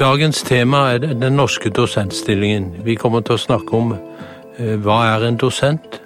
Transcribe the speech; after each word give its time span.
Dagens 0.00 0.38
tema 0.48 0.78
er 0.94 1.02
den 1.04 1.34
norske 1.36 1.68
dosentstillingen. 1.76 2.70
Vi 2.86 2.94
kommer 2.96 3.20
til 3.20 3.34
å 3.36 3.40
snakke 3.42 3.74
om 3.76 3.90
eh, 3.92 4.78
hva 4.80 5.02
er 5.10 5.26
en 5.28 5.36
dosent, 5.36 5.98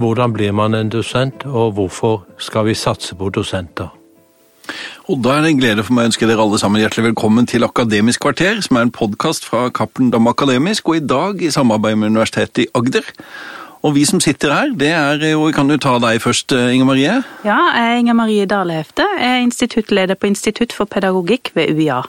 hvordan 0.00 0.32
blir 0.32 0.54
man 0.56 0.72
en 0.78 0.88
dosent, 0.88 1.44
og 1.44 1.74
hvorfor 1.76 2.22
skal 2.40 2.64
vi 2.70 2.72
satse 2.72 3.12
på 3.18 3.28
dosenter. 3.36 3.92
Og 5.12 5.20
Da 5.20 5.36
er 5.36 5.44
det 5.44 5.50
en 5.52 5.60
glede 5.60 5.84
for 5.84 5.98
meg 5.98 6.06
å 6.06 6.10
ønske 6.14 6.30
dere 6.30 6.46
alle 6.46 6.62
sammen 6.62 6.80
hjertelig 6.80 7.10
velkommen 7.10 7.44
til 7.44 7.68
Akademisk 7.68 8.24
kvarter, 8.24 8.64
som 8.64 8.80
er 8.80 8.88
en 8.88 8.94
podkast 9.02 9.44
fra 9.44 9.68
Cappelen 9.68 10.08
Dam 10.16 10.32
Akademisk, 10.32 10.88
og 10.88 10.96
i 10.96 11.04
dag 11.04 11.44
i 11.44 11.52
samarbeid 11.52 12.00
med 12.00 12.16
Universitetet 12.16 12.64
i 12.64 12.68
Agder. 12.72 13.04
Og 13.84 13.98
vi 14.00 14.08
som 14.08 14.16
sitter 14.24 14.56
her, 14.56 14.72
det 14.72 14.94
er 14.96 15.20
jo 15.34 15.44
kan 15.52 15.68
du 15.68 15.76
ta 15.76 15.98
deg 16.00 16.24
først, 16.24 16.56
Inger 16.56 16.88
Marie. 16.88 17.20
Ja, 17.44 17.60
jeg 17.76 17.92
er 17.92 18.00
Inger 18.00 18.16
Marie 18.16 18.48
Dalehefte. 18.48 19.04
Jeg 19.20 19.28
er 19.28 19.44
instituttleder 19.44 20.16
på 20.16 20.32
Institutt 20.32 20.72
for 20.72 20.88
pedagogikk 20.88 21.52
ved 21.52 21.76
UiA. 21.76 22.00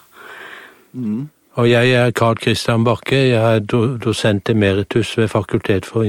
Mm. 0.94 1.30
Og 1.58 1.70
jeg 1.70 1.92
er 1.98 2.12
Karl 2.14 2.38
Kristian 2.38 2.84
Bakke. 2.86 3.18
Jeg 3.32 3.56
er 3.56 3.60
dosent 4.04 4.50
emeritus 4.50 5.16
ved 5.18 5.28
Fakultet 5.28 5.86
for, 5.86 6.06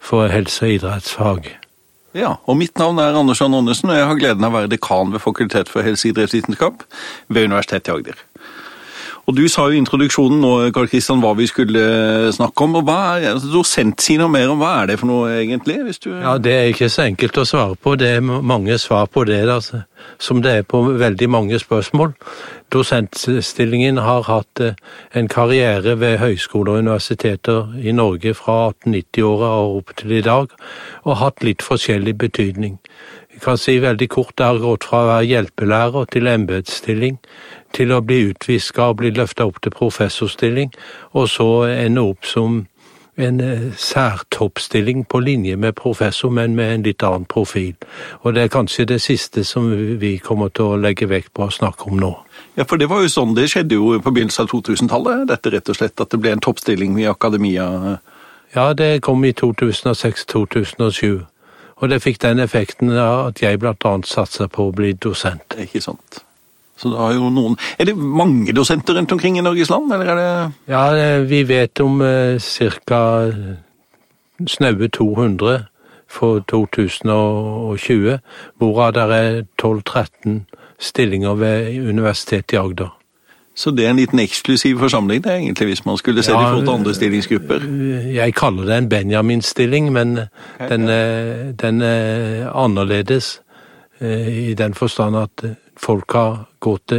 for 0.00 0.26
helse- 0.26 0.64
og 0.66 0.70
idrettsfag. 0.70 1.52
Ja, 2.14 2.32
og 2.50 2.56
mitt 2.58 2.78
navn 2.78 2.98
er 2.98 3.14
Anders 3.14 3.38
Jan 3.40 3.54
Andersen, 3.54 3.90
og 3.90 3.96
jeg 3.96 4.06
har 4.06 4.18
gleden 4.18 4.44
av 4.44 4.50
å 4.50 4.58
være 4.58 4.72
dekan 4.72 5.12
ved 5.14 5.22
Fakultet 5.22 5.70
for 5.70 5.86
helse- 5.86 6.08
og 6.08 6.16
idrettsvitenskap 6.16 6.82
ved 7.28 7.46
Universitetet 7.46 7.92
i 7.92 7.94
Agder. 7.94 8.24
Og 9.26 9.36
Du 9.36 9.44
sa 9.48 9.66
jo 9.68 9.76
i 9.76 9.80
introduksjonen 9.80 10.40
nå, 10.42 10.52
Karl 10.74 10.88
Kristian, 10.90 11.20
hva 11.22 11.34
vi 11.38 11.46
skulle 11.46 12.32
snakke 12.34 12.64
om. 12.64 12.74
og 12.80 12.86
hva 12.88 12.98
er, 13.18 13.28
altså, 13.34 13.50
Dosent, 13.52 14.00
si 14.02 14.16
noe 14.18 14.32
mer 14.32 14.50
om 14.50 14.58
hva 14.58 14.72
er 14.82 14.90
det 14.90 14.98
for 14.98 15.10
noe, 15.10 15.28
egentlig? 15.42 15.78
hvis 15.84 15.98
du... 15.98 16.10
Ja, 16.14 16.38
Det 16.38 16.52
er 16.52 16.72
ikke 16.72 16.88
så 16.88 17.06
enkelt 17.06 17.38
å 17.38 17.46
svare 17.46 17.76
på. 17.76 17.94
Det 18.00 18.16
er 18.16 18.20
mange 18.20 18.78
svar 18.78 19.06
på 19.06 19.24
det, 19.24 19.44
da, 19.46 19.60
som 20.18 20.42
det 20.42 20.50
er 20.50 20.62
på 20.66 20.82
veldig 20.82 21.28
mange 21.30 21.58
spørsmål. 21.58 22.14
Dosentstillingen 22.70 23.98
har 23.98 24.22
hatt 24.28 24.60
eh, 24.62 24.74
en 25.14 25.28
karriere 25.28 25.96
ved 25.98 26.18
høyskoler 26.18 26.72
og 26.72 26.84
universiteter 26.84 27.72
i 27.82 27.92
Norge 27.92 28.34
fra 28.38 28.70
1890-åra 28.70 29.48
og 29.62 29.80
opp 29.80 29.96
til 29.98 30.12
i 30.18 30.22
dag, 30.22 30.52
og 31.02 31.18
hatt 31.18 31.42
litt 31.42 31.64
forskjellig 31.66 32.14
betydning. 32.18 32.78
Jeg 33.30 33.42
kan 33.42 33.58
si 33.58 33.78
veldig 33.82 34.08
kort 34.12 34.36
det 34.38 34.46
har 34.46 34.62
gått 34.62 34.84
fra 34.86 35.02
å 35.02 35.08
være 35.08 35.28
hjelpelærer 35.30 36.08
til 36.12 36.30
embetsstilling, 36.30 37.18
til 37.76 37.92
å 37.92 38.00
bli 38.04 38.22
utviska 38.30 38.90
og 38.90 39.00
bli 39.02 39.12
løfta 39.14 39.46
opp 39.46 39.60
til 39.62 39.74
professorstilling, 39.74 40.72
og 41.12 41.28
så 41.28 41.48
ende 41.70 42.04
opp 42.12 42.26
som 42.26 42.64
en 43.20 43.40
eh, 43.40 43.72
særtoppstilling 43.76 45.04
på 45.04 45.20
linje 45.20 45.56
med 45.56 45.74
professor, 45.76 46.30
men 46.30 46.54
med 46.56 46.74
en 46.74 46.82
litt 46.82 47.02
annen 47.02 47.24
profil. 47.24 47.74
Og 48.22 48.34
det 48.34 48.42
er 48.42 48.52
kanskje 48.52 48.84
det 48.84 49.00
siste 49.02 49.44
som 49.44 49.70
vi 50.00 50.16
kommer 50.18 50.48
til 50.48 50.72
å 50.72 50.78
legge 50.80 51.08
vekt 51.10 51.32
på 51.34 51.46
å 51.46 51.52
snakke 51.52 51.90
om 51.90 52.00
nå. 52.00 52.12
Ja, 52.56 52.64
for 52.64 52.80
det 52.80 52.88
var 52.90 53.02
jo 53.04 53.12
sånn 53.12 53.34
det 53.36 53.50
skjedde 53.52 53.76
jo 53.76 53.98
på 54.00 54.14
begynnelsen 54.14 54.46
av 54.46 54.54
2000-tallet, 54.54 55.26
dette 55.30 55.52
rett 55.54 55.68
og 55.68 55.78
slett, 55.78 56.00
at 56.00 56.10
det 56.10 56.20
ble 56.22 56.34
en 56.36 56.44
toppstilling 56.44 56.98
i 57.00 57.08
akademia? 57.10 57.98
Ja, 58.54 58.72
det 58.74 59.02
kom 59.06 59.24
i 59.24 59.34
2006-2007. 59.36 61.20
Og 61.80 61.88
det 61.88 62.02
fikk 62.04 62.18
den 62.20 62.42
effekten 62.42 62.90
at 62.92 63.40
jeg 63.40 63.60
annet 63.62 64.08
satsa 64.08 64.48
på 64.48 64.68
å 64.68 64.74
bli 64.76 64.92
dosent. 64.92 65.56
Ikke 65.56 65.80
sant. 65.80 66.24
Så 66.80 66.88
det 66.88 66.96
har 66.96 67.12
jo 67.12 67.28
noen 67.28 67.58
Er 67.78 67.90
det 67.90 67.96
mange 67.96 68.54
dosenter 68.56 68.96
rundt 68.96 69.12
omkring 69.12 69.38
i 69.38 69.44
Norges 69.44 69.70
land, 69.70 69.92
eller 69.92 70.14
er 70.14 70.20
det 70.20 70.52
Ja, 70.72 71.18
vi 71.28 71.42
vet 71.48 71.80
om 71.80 72.00
eh, 72.02 72.38
ca. 72.40 73.32
snaue 74.48 74.88
200 74.88 75.66
for 76.10 76.40
2020, 76.50 78.18
hvorav 78.58 78.92
det 78.92 79.02
er 79.02 79.44
12-13 79.62 80.40
stillinger 80.80 81.34
ved 81.34 81.88
Universitetet 81.88 82.52
i 82.52 82.56
Agder. 82.56 82.96
Så 83.54 83.70
det 83.70 83.86
er 83.86 83.90
en 83.90 83.96
liten 83.96 84.18
eksklusiv 84.18 84.78
forsamling, 84.78 85.24
det 85.24 85.32
egentlig, 85.32 85.66
hvis 85.66 85.84
man 85.86 85.96
skulle 85.96 86.22
se 86.22 86.32
ja, 86.32 86.38
det 86.38 86.44
i 86.44 86.48
forhold 86.48 86.66
til 86.66 86.72
andre 86.72 86.94
stillingsgrupper? 86.94 87.66
Jeg 88.14 88.34
kaller 88.34 88.64
det 88.64 88.78
en 88.78 88.88
Benjamin-stilling, 88.88 89.92
men 89.92 90.18
okay, 90.18 90.68
den, 90.68 90.88
er, 90.88 91.52
den, 91.52 91.82
er, 91.82 92.50
annerledes 92.54 93.40
eh, 94.00 94.50
i 94.50 94.54
den 94.54 94.74
forstand 94.74 95.16
at 95.16 95.44
folk 95.80 96.12
har 96.12 96.46
gått 96.60 96.92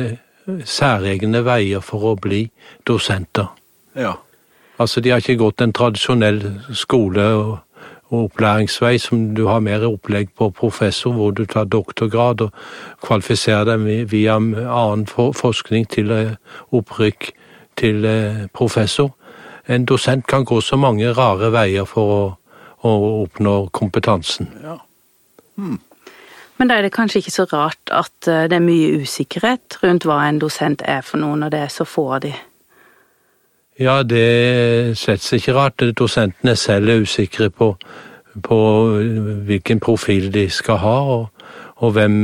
særegne 0.66 1.44
veier 1.46 1.84
for 1.86 2.12
å 2.12 2.18
bli 2.20 2.46
dosenter. 2.88 3.52
Ja. 3.96 4.16
Altså, 4.82 5.02
de 5.02 5.12
har 5.12 5.22
ikke 5.22 5.38
gått 5.38 5.62
en 5.62 5.74
tradisjonell 5.74 6.42
skole- 6.74 7.34
og, 7.38 7.60
og 8.10 8.24
opplæringsvei 8.24 8.98
som 9.00 9.36
du 9.36 9.46
har 9.48 9.60
mer 9.60 9.86
opplegg 9.88 10.34
på 10.38 10.50
professor, 10.50 11.14
hvor 11.14 11.32
du 11.32 11.46
tar 11.46 11.70
doktorgrad 11.70 12.42
og 12.42 12.52
kvalifiserer 13.06 13.70
deg 13.70 14.10
via 14.12 14.36
annen 14.36 15.06
forskning 15.08 15.88
til 15.90 16.12
eh, 16.12 16.34
opprykk 16.72 17.32
til 17.80 18.06
eh, 18.06 18.48
professor. 18.54 19.14
En 19.68 19.86
dosent 19.86 20.28
kan 20.28 20.46
gå 20.46 20.62
så 20.62 20.76
mange 20.76 21.14
rare 21.14 21.52
veier 21.54 21.86
for 21.86 22.16
å, 22.18 22.24
å 22.84 22.92
oppnå 23.22 23.56
kompetansen. 23.72 24.50
Ja. 24.64 24.80
Hmm. 25.56 25.80
Men 26.62 26.70
da 26.70 26.76
er 26.78 26.86
det 26.86 26.92
kanskje 26.94 27.18
ikke 27.24 27.32
så 27.34 27.44
rart 27.50 27.90
at 27.90 28.28
eh, 28.30 28.44
det 28.46 28.54
er 28.54 28.62
mye 28.62 29.00
usikkerhet 29.02 29.80
rundt 29.82 30.04
hva 30.06 30.20
en 30.28 30.38
dosent 30.38 30.84
er 30.86 31.00
for 31.02 31.18
noe, 31.18 31.34
når 31.42 31.50
det 31.50 31.60
er 31.66 31.72
så 31.74 31.88
få 31.90 32.04
av 32.14 32.20
de? 32.22 32.34
Ja, 33.82 34.04
det 34.06 34.22
er 34.22 34.92
slett 34.94 35.26
ikke 35.34 35.56
rart. 35.58 35.82
Dosentene 35.98 36.54
selv 36.56 36.92
er 36.94 37.02
usikre 37.02 37.50
på, 37.50 37.72
på 38.46 38.60
hvilken 39.48 39.82
profil 39.82 40.30
de 40.34 40.44
skal 40.54 40.78
ha, 40.84 40.94
og, 41.16 41.48
og 41.82 41.96
hvem, 41.98 42.20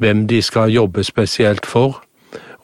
hvem, 0.00 0.24
de 0.32 0.40
skal 0.42 0.72
jobbe 0.72 1.04
spesielt 1.04 1.68
for. 1.68 2.00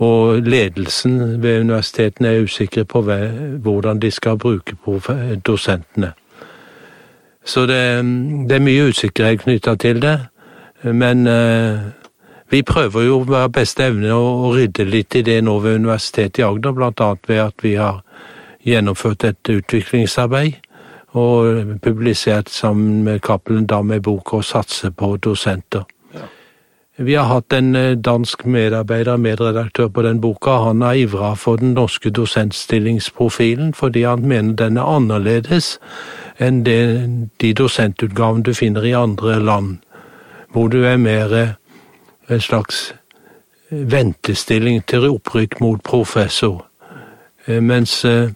Og 0.01 0.41
ledelsen 0.41 1.43
ved 1.43 1.61
universitetene 1.61 2.33
er 2.33 2.49
usikre 2.49 2.87
på 2.89 3.05
hvordan 3.05 4.01
de 4.01 4.11
skal 4.11 4.41
bruke 4.41 4.77
dosentene. 5.47 6.15
Så 7.45 7.67
det, 7.69 7.85
det 8.49 8.57
er 8.57 8.67
mye 8.71 8.89
usikkerhet 8.89 9.45
knytta 9.45 9.77
til 9.77 10.03
det. 10.03 10.17
Men 10.83 11.27
eh, 11.27 11.79
vi 12.51 12.63
prøver 12.63 13.03
jo 13.03 13.19
ved 13.29 13.51
beste 13.53 13.89
evne 13.91 14.15
å 14.15 14.53
rydde 14.55 14.87
litt 14.89 15.17
i 15.19 15.25
det 15.27 15.41
nå 15.45 15.59
ved 15.65 15.81
Universitetet 15.83 16.41
i 16.41 16.47
Agder, 16.47 16.73
bl.a. 16.73 17.11
ved 17.27 17.43
at 17.43 17.65
vi 17.65 17.75
har 17.77 18.01
gjennomført 18.65 19.25
et 19.25 19.51
utviklingsarbeid 19.53 20.57
og 21.19 21.79
publisert 21.83 22.51
sammen 22.53 23.03
med 23.05 23.23
Cappelen 23.25 23.67
Dam 23.67 23.93
ei 23.93 24.01
bok 24.01 24.35
og 24.39 24.45
satse 24.45 24.91
på 24.93 25.17
dosenter. 25.25 25.87
Ja. 26.15 26.27
Vi 26.99 27.15
har 27.17 27.29
hatt 27.31 27.53
en 27.53 27.77
eh, 27.77 27.97
dansk 27.97 28.45
medarbeider, 28.47 29.17
medredaktør 29.17 29.89
på 29.89 30.05
den 30.07 30.21
boka. 30.21 30.59
Han 30.69 30.83
har 30.83 30.95
ivra 30.95 31.35
for 31.35 31.57
den 31.57 31.75
norske 31.75 32.11
dosentstillingsprofilen 32.11 33.75
fordi 33.75 34.05
han 34.05 34.29
mener 34.29 34.55
den 34.55 34.77
er 34.77 34.89
annerledes 34.97 35.79
enn 36.39 36.63
det, 36.65 36.81
de 37.41 37.53
dosentutgavene 37.53 38.45
du 38.47 38.55
finner 38.55 38.87
i 38.87 38.95
andre 38.95 39.41
land 39.43 39.79
hvor 40.53 40.69
du 40.69 40.83
er 40.85 40.97
mer 40.97 41.35
en 42.29 42.41
slags 42.41 42.95
ventestilling 43.71 44.83
til 44.87 45.11
opprykk 45.11 45.61
mot 45.61 45.83
professor, 45.85 46.67
eh, 47.47 47.63
mens 47.63 48.05
eh, 48.05 48.31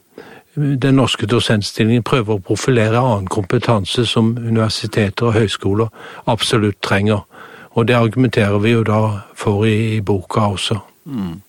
den 0.54 0.94
norske 0.94 1.26
dosentstillingen 1.26 2.04
prøver 2.04 2.36
å 2.36 2.44
profilere 2.44 3.00
annen 3.00 3.28
kompetanse 3.32 4.04
som 4.06 4.34
universiteter 4.36 5.30
og 5.30 5.38
høyskoler 5.38 5.88
absolutt 6.28 6.82
trenger. 6.84 7.24
Og 7.72 7.88
det 7.88 7.96
argumenterer 7.96 8.58
vi 8.60 8.74
jo 8.74 8.82
da 8.84 9.00
for 9.34 9.64
i, 9.64 9.96
i 9.96 10.00
boka 10.04 10.50
også. 10.52 10.76
Mm. 11.04 11.40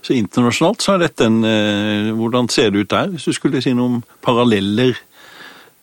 Så 0.00 0.16
internasjonalt 0.16 0.80
så 0.80 0.94
er 0.94 1.02
dette 1.04 1.26
en 1.28 1.42
eh, 1.44 2.12
Hvordan 2.16 2.48
ser 2.48 2.70
det 2.70 2.86
ut 2.86 2.90
der, 2.90 3.10
hvis 3.12 3.28
du 3.28 3.36
skulle 3.36 3.60
si 3.60 3.74
noe 3.76 3.98
om 3.98 4.02
paralleller 4.24 4.96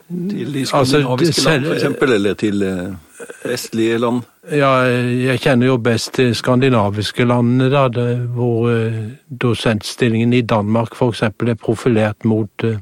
til 0.08 0.54
de 0.54 0.64
altså, 0.64 0.86
skandinaviske 0.86 1.30
altså, 1.30 1.50
land, 1.50 1.66
f.eks., 1.68 2.16
eller 2.16 2.34
til 2.34 2.64
vestlige 3.46 3.98
land? 3.98 4.22
Ja, 4.52 4.72
jeg 5.26 5.40
kjenner 5.40 5.68
jo 5.68 5.78
best 5.78 6.14
til 6.16 6.36
skandinaviske 6.36 7.26
landene, 7.26 7.70
da, 7.72 7.88
det, 7.88 8.18
hvor 8.36 8.70
uh, 8.70 8.94
dosentstillingen 9.42 10.34
i 10.34 10.42
Danmark 10.42 10.96
f.eks. 10.96 11.22
er 11.22 11.58
profilert 11.62 12.26
mot 12.26 12.64
uh, 12.64 12.78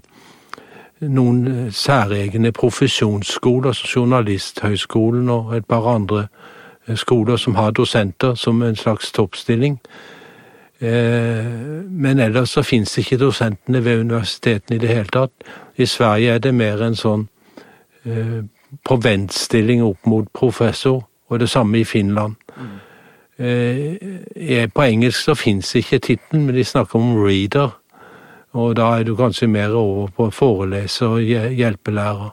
noen 1.02 1.72
særegne 1.72 2.52
profesjonsskoler, 2.52 3.72
altså 3.74 3.92
Journalisthøgskolen 3.96 5.30
og 5.30 5.56
et 5.58 5.66
par 5.66 5.88
andre 5.96 6.28
uh, 6.88 6.96
skoler 6.96 7.38
som 7.38 7.56
har 7.56 7.72
dosenter 7.72 8.36
som 8.36 8.62
en 8.62 8.76
slags 8.76 9.12
toppstilling. 9.12 9.80
Men 10.82 12.20
ellers 12.20 12.50
så 12.50 12.62
fins 12.62 12.98
ikke 13.00 13.18
dosentene 13.18 13.80
ved 13.86 14.00
universitetene 14.00 14.76
i 14.76 14.80
det 14.80 14.90
hele 14.90 15.08
tatt. 15.08 15.32
I 15.78 15.86
Sverige 15.88 16.34
er 16.36 16.42
det 16.44 16.52
mer 16.54 16.84
en 16.84 16.98
sånn 17.00 17.24
på 18.86 18.96
ventstilling 18.96 19.84
opp 19.84 20.06
mot 20.06 20.28
professor, 20.34 21.04
og 21.30 21.40
det 21.40 21.50
samme 21.50 21.80
i 21.80 21.84
Finland. 21.84 22.36
Mm. 22.58 22.76
Eh, 23.38 24.70
på 24.70 24.82
engelsk 24.82 25.24
så 25.24 25.36
fins 25.36 25.76
ikke 25.76 26.00
tittelen, 26.00 26.46
men 26.46 26.56
de 26.56 26.64
snakker 26.64 27.00
om 27.00 27.18
reader. 27.24 27.70
Og 28.56 28.76
da 28.76 28.84
er 28.96 29.04
du 29.04 29.16
kanskje 29.16 29.48
mer 29.48 29.74
over 29.76 30.08
på 30.08 30.30
foreleser 30.32 31.06
og 31.06 31.22
hjelpelærer. 31.52 32.30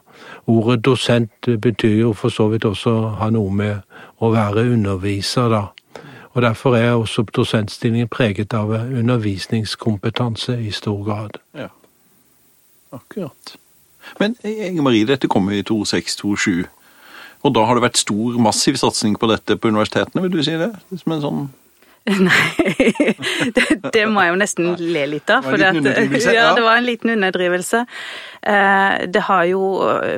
Ordet 0.47 0.85
dosent 0.85 1.49
betyr 1.63 1.97
jo 2.01 2.13
for 2.13 2.29
så 2.29 2.47
vidt 2.49 2.65
også 2.65 2.93
ha 3.19 3.31
noe 3.35 3.51
med 3.51 3.81
å 4.23 4.31
være 4.31 4.69
underviser, 4.71 5.49
da. 5.51 5.65
Og 6.33 6.43
derfor 6.43 6.77
er 6.77 6.93
også 6.93 7.25
dosentstillingen 7.37 8.09
preget 8.09 8.55
av 8.55 8.71
undervisningskompetanse 8.71 10.61
i 10.63 10.71
stor 10.71 11.03
grad. 11.05 11.43
Ja, 11.59 11.69
akkurat. 12.93 13.57
Men 14.21 14.37
Inge 14.45 14.85
Marie, 14.85 15.09
dette 15.09 15.31
kom 15.31 15.51
i 15.51 15.63
2627. 15.63 16.69
Og 17.43 17.57
da 17.57 17.65
har 17.67 17.79
det 17.79 17.87
vært 17.87 18.03
stor, 18.03 18.39
massiv 18.43 18.79
satsing 18.79 19.19
på 19.19 19.31
dette 19.31 19.59
på 19.59 19.73
universitetene, 19.73 20.23
vil 20.23 20.37
du 20.37 20.45
si 20.47 20.55
det? 20.61 20.71
Som 21.03 21.17
en 21.17 21.25
sånn 21.25 21.43
Nei, 22.19 22.91
det, 23.55 23.65
det, 23.95 24.01
må 24.11 24.25
jeg 24.25 24.33
jo 24.33 24.39
nesten 24.41 24.71
le 24.81 25.05
litt 25.07 25.31
av. 25.31 25.45
For 25.47 25.55
det, 25.55 25.69
ja, 26.35 26.49
det 26.57 26.65
var 26.65 26.81
en 26.81 26.89
liten 26.89 27.13
underdrivelse. 27.15 27.85
Eh, 28.43 29.05
det 29.07 29.23
har 29.29 29.45
jo 29.47 29.61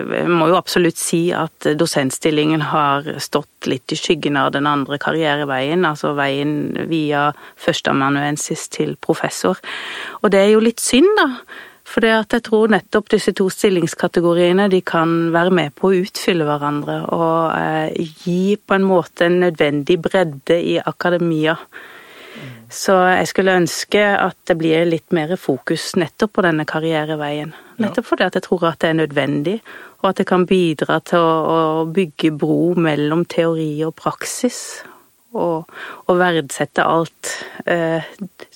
Jeg 0.08 0.30
må 0.32 0.48
jo 0.48 0.56
absolutt 0.56 0.96
si 0.96 1.26
at 1.36 1.68
dosentstillingen 1.76 2.64
har 2.70 3.04
stått 3.20 3.68
litt 3.68 3.92
i 3.92 4.00
skyggen 4.00 4.40
av 4.40 4.54
den 4.56 4.64
andre 4.70 4.96
karriereveien, 5.02 5.84
altså 5.84 6.14
veien 6.16 6.72
via 6.88 7.26
førsteamanuensis 7.60 8.64
til 8.72 8.96
professor. 8.96 9.60
Og 10.22 10.32
det 10.32 10.40
er 10.40 10.52
jo 10.54 10.64
litt 10.64 10.80
synd, 10.80 11.12
da. 11.20 11.28
For 11.84 12.06
jeg 12.08 12.40
tror 12.46 12.72
nettopp 12.72 13.10
disse 13.12 13.34
to 13.36 13.50
stillingskategoriene 13.52 14.70
de 14.72 14.80
kan 14.86 15.10
være 15.34 15.52
med 15.54 15.74
på 15.76 15.90
å 15.90 15.98
utfylle 16.00 16.46
hverandre 16.48 17.02
og 17.12 17.52
eh, 17.58 18.06
gi 18.24 18.56
på 18.56 18.78
en 18.78 18.86
måte 18.88 19.28
en 19.28 19.42
nødvendig 19.44 19.98
bredde 20.02 20.56
i 20.56 20.78
akademia. 20.80 21.58
Så 22.72 22.96
jeg 23.12 23.28
skulle 23.30 23.58
ønske 23.60 24.00
at 24.00 24.38
det 24.48 24.56
blir 24.58 24.88
litt 24.88 25.12
mer 25.14 25.36
fokus 25.38 25.92
nettopp 26.00 26.32
på 26.38 26.46
denne 26.46 26.64
karriereveien. 26.66 27.52
Nettopp 27.78 28.08
fordi 28.08 28.26
at 28.26 28.40
jeg 28.40 28.46
tror 28.48 28.66
at 28.72 28.80
det 28.82 28.90
er 28.90 28.98
nødvendig, 29.04 29.58
og 30.00 30.10
at 30.10 30.22
det 30.22 30.26
kan 30.32 30.48
bidra 30.48 30.98
til 31.04 31.20
å, 31.20 31.36
å 31.84 31.86
bygge 31.94 32.32
bro 32.40 32.74
mellom 32.80 33.22
teori 33.30 33.70
og 33.86 33.94
praksis 34.00 34.82
og, 35.34 35.70
og 36.06 36.18
verdsette 36.20 36.84
alt 36.86 37.32
eh, 37.66 38.06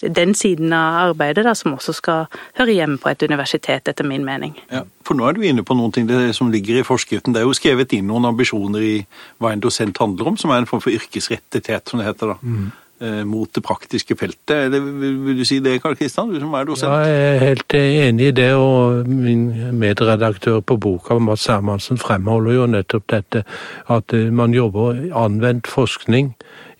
den 0.03 0.35
siden 0.39 0.73
av 0.73 1.11
arbeidet 1.11 1.45
da, 1.47 1.55
som 1.59 1.75
også 1.77 1.95
skal 1.97 2.27
høre 2.59 2.77
hjemme 2.77 2.99
på 3.03 3.13
et 3.13 3.25
universitet, 3.29 3.91
etter 3.91 4.07
min 4.07 4.27
mening. 4.27 4.57
Ja, 4.73 4.85
for 5.07 5.19
nå 5.19 5.29
er 5.29 5.37
du 5.37 5.47
inne 5.47 5.67
på 5.67 5.77
noen 5.79 5.95
ting 5.95 6.09
det 6.09 6.35
som 6.39 6.53
ligger 6.55 6.81
i 6.81 6.87
forskriften. 6.87 7.35
Det 7.35 7.43
er 7.43 7.49
jo 7.49 7.57
skrevet 7.57 7.95
inn 7.97 8.09
noen 8.11 8.29
ambisjoner 8.31 8.85
i 8.85 8.97
hva 9.39 9.55
en 9.55 9.65
dosent 9.65 9.99
handler 10.03 10.33
om, 10.33 10.41
som 10.41 10.55
er 10.55 10.63
en 10.63 10.71
form 10.71 10.85
for 10.85 10.95
yrkesrettethet, 10.95 11.89
som 11.89 12.03
det 12.03 12.11
heter. 12.11 12.35
da. 12.35 12.39
Mm. 12.43 12.69
Eh, 13.01 13.25
mot 13.25 13.55
det 13.55 13.63
praktiske 13.63 14.17
feltet. 14.19 14.73
Det, 14.73 14.79
vil 14.83 15.37
du 15.39 15.45
si 15.47 15.61
det, 15.63 15.77
Karl 15.79 15.95
Kristian, 15.95 16.33
du 16.35 16.41
som 16.43 16.55
er 16.59 16.65
dosent? 16.67 16.91
Ja, 16.91 17.05
jeg 17.07 17.27
er 17.29 17.45
helt 17.45 17.75
enig 17.79 18.27
i 18.27 18.33
det, 18.35 18.49
og 18.59 19.07
min 19.07 19.45
medredaktør 19.79 20.59
på 20.67 20.77
boka, 20.83 21.15
Mats 21.23 21.47
Hermansen, 21.47 22.01
fremholder 22.03 22.57
jo 22.57 22.65
nettopp 22.67 23.07
dette 23.15 23.45
at 23.87 24.17
eh, 24.19 24.33
man 24.35 24.57
jobber 24.57 24.99
anvendt 25.15 25.71
forskning 25.71 26.33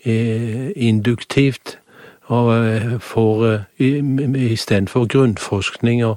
induktivt. 0.05 1.79
Og 2.29 2.67
eh, 2.67 3.01
får 3.01 3.65
eh, 3.79 4.53
istedenfor 4.53 5.07
grunnforskning 5.07 6.05
og, 6.05 6.17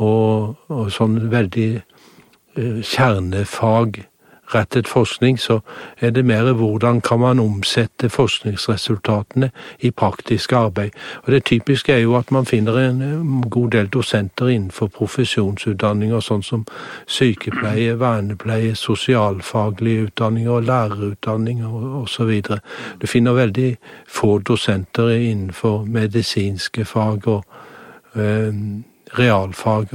og, 0.00 0.56
og 0.72 0.86
sånn 0.92 1.18
veldig 1.32 1.68
eh, 2.56 2.78
kjernefag 2.80 4.00
rettet 4.54 4.88
forskning, 4.88 5.38
så 5.40 5.60
er 6.00 6.10
det 6.10 6.24
mer 6.24 6.52
hvordan 6.52 7.00
kan 7.00 7.20
man 7.20 7.38
omsette 7.38 8.08
forskningsresultatene 8.08 9.50
i 9.80 9.90
praktisk 9.90 10.52
arbeid. 10.52 10.90
Og 11.22 11.32
Det 11.32 11.44
typiske 11.44 11.92
er 11.92 11.98
jo 11.98 12.16
at 12.16 12.30
man 12.30 12.46
finner 12.46 12.78
en 12.78 13.44
god 13.50 13.70
del 13.70 13.86
dosenter 13.86 14.48
innenfor 14.48 14.86
profesjonsutdanninger, 14.86 16.20
sånn 16.20 16.42
som 16.42 16.66
sykepleie, 17.06 17.98
vernepleie, 17.98 18.74
sosialfaglige 18.74 20.02
utdanninger, 20.02 20.60
lærerutdanninger 20.60 21.68
osv. 22.02 22.42
Du 23.00 23.06
finner 23.06 23.32
veldig 23.32 23.76
få 24.08 24.38
dosenter 24.38 25.08
innenfor 25.08 25.84
medisinske 25.84 26.84
fag 26.84 27.28
og 27.28 27.44
øh, 28.16 28.54
realfag 29.18 29.94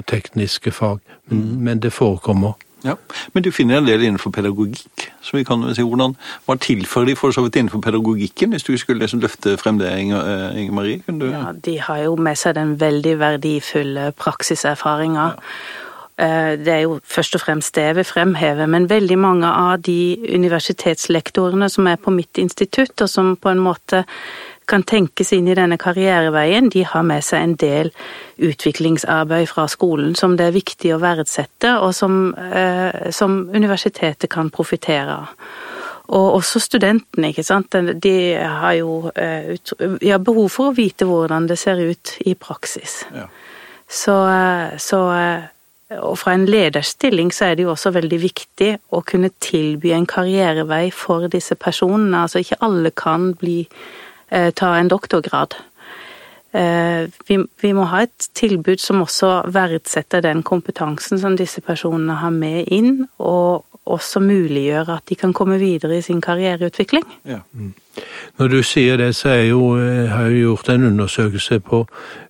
og 0.00 0.06
tekniske 0.06 0.70
fag, 0.70 0.98
men, 1.28 1.62
men 1.64 1.80
det 1.80 1.92
forekommer. 1.92 2.52
Ja, 2.84 2.94
Men 3.34 3.42
du 3.42 3.50
finner 3.52 3.78
en 3.78 3.86
del 3.86 4.02
innenfor 4.02 4.30
pedagogikk. 4.30 5.10
så 5.20 5.36
vi 5.36 5.44
kan 5.44 5.74
si 5.74 5.82
hvordan, 5.82 6.16
Hva 6.46 6.56
tilfører 6.56 7.06
de 7.06 7.16
for 7.16 7.30
så 7.30 7.42
vidt 7.44 7.56
innenfor 7.56 7.80
pedagogikken, 7.80 8.50
hvis 8.50 8.62
du 8.62 8.76
skulle 8.76 9.00
liksom 9.00 9.20
løfte 9.20 9.56
frem 9.56 9.78
det, 9.78 9.98
Inger, 9.98 10.50
Inger 10.56 10.72
Marie? 10.72 11.02
Du... 11.06 11.26
Ja, 11.30 11.52
De 11.52 11.80
har 11.80 11.98
jo 12.04 12.16
med 12.16 12.38
seg 12.38 12.54
den 12.54 12.80
veldig 12.80 13.18
verdifulle 13.18 14.12
praksiserfaringa. 14.16 15.28
Ja. 15.36 15.86
Eh, 16.20 16.56
det 16.60 16.68
er 16.68 16.82
jo 16.84 16.98
først 17.04 17.34
og 17.38 17.40
fremst 17.40 17.74
det 17.76 17.86
jeg 17.86 17.96
vil 17.96 18.04
fremheve, 18.04 18.66
men 18.68 18.90
veldig 18.90 19.18
mange 19.18 19.48
av 19.48 19.80
de 19.86 20.18
universitetslektorene 20.34 21.68
som 21.72 21.86
er 21.88 21.96
på 21.96 22.12
mitt 22.12 22.38
institutt, 22.38 22.92
og 23.00 23.08
som 23.08 23.36
på 23.40 23.52
en 23.52 23.62
måte 23.62 24.04
kan 24.70 24.84
tenkes 24.86 25.32
inn 25.36 25.48
i 25.50 25.56
denne 25.58 25.78
karriereveien, 25.80 26.70
de 26.72 26.84
har 26.86 27.04
med 27.06 27.24
seg 27.26 27.42
en 27.44 27.56
del 27.60 27.90
utviklingsarbeid 28.40 29.50
fra 29.50 29.66
skolen 29.70 30.14
som 30.18 30.36
det 30.38 30.48
er 30.48 30.56
viktig 30.56 30.94
å 30.94 31.00
verdsette, 31.02 31.74
og 31.82 31.92
som, 31.96 32.34
eh, 32.34 33.10
som 33.14 33.42
universitetet 33.52 34.30
kan 34.30 34.50
profitere 34.54 35.18
av. 35.20 35.34
Og 36.10 36.40
også 36.40 36.58
studentene, 36.62 37.30
ikke 37.30 37.46
sant. 37.46 37.76
De 38.02 38.14
har 38.34 38.74
jo 38.80 39.12
eh, 39.14 39.54
ja, 40.02 40.18
behov 40.18 40.50
for 40.50 40.70
å 40.70 40.74
vite 40.74 41.06
hvordan 41.06 41.46
det 41.46 41.58
ser 41.60 41.78
ut 41.78 42.16
i 42.26 42.34
praksis. 42.34 43.04
Ja. 43.14 43.28
Så, 43.86 44.16
eh, 44.26 44.76
så 44.82 45.00
eh, 45.14 45.48
og 45.98 46.18
fra 46.18 46.34
en 46.34 46.46
lederstilling 46.46 47.32
så 47.34 47.48
er 47.48 47.56
det 47.58 47.64
jo 47.66 47.72
også 47.72 47.90
veldig 47.94 48.18
viktig 48.22 48.70
å 48.94 49.02
kunne 49.06 49.32
tilby 49.42 49.90
en 49.94 50.06
karrierevei 50.10 50.90
for 50.94 51.26
disse 51.30 51.56
personene. 51.58 52.24
Altså 52.24 52.42
ikke 52.42 52.60
alle 52.62 52.92
kan 52.94 53.32
bli 53.38 53.64
ta 54.30 54.74
en 54.78 54.88
doktorgrad. 54.88 55.56
Eh, 56.52 57.08
vi, 57.28 57.38
vi, 57.62 57.72
må 57.72 57.84
ha 57.92 58.02
et 58.02 58.30
tilbud 58.34 58.80
som 58.82 59.04
også 59.04 59.52
verdsetter 59.54 60.24
den 60.24 60.42
kompetansen 60.42 61.20
som 61.22 61.36
disse 61.38 61.62
personene 61.62 62.16
har 62.18 62.32
med 62.34 62.72
inn, 62.74 63.04
og 63.18 63.66
også 63.90 64.20
muliggjør 64.22 64.90
at 64.96 65.04
de 65.08 65.14
kan 65.18 65.32
komme 65.34 65.58
videre 65.58 65.98
i 65.98 66.02
sin 66.02 66.20
karriereutvikling. 66.20 67.06
Ja. 67.26 67.38
Mm. 67.52 67.74
Når 68.38 68.48
du 68.48 68.62
sier 68.66 68.96
det, 68.98 69.14
så 69.16 69.28
er 69.28 69.44
jo, 69.50 69.76
jeg 69.78 70.10
har 70.10 70.26
jeg 70.26 70.42
gjort 70.42 70.68
en 70.68 70.84
undersøkelse 70.90 71.60
på 71.60 71.84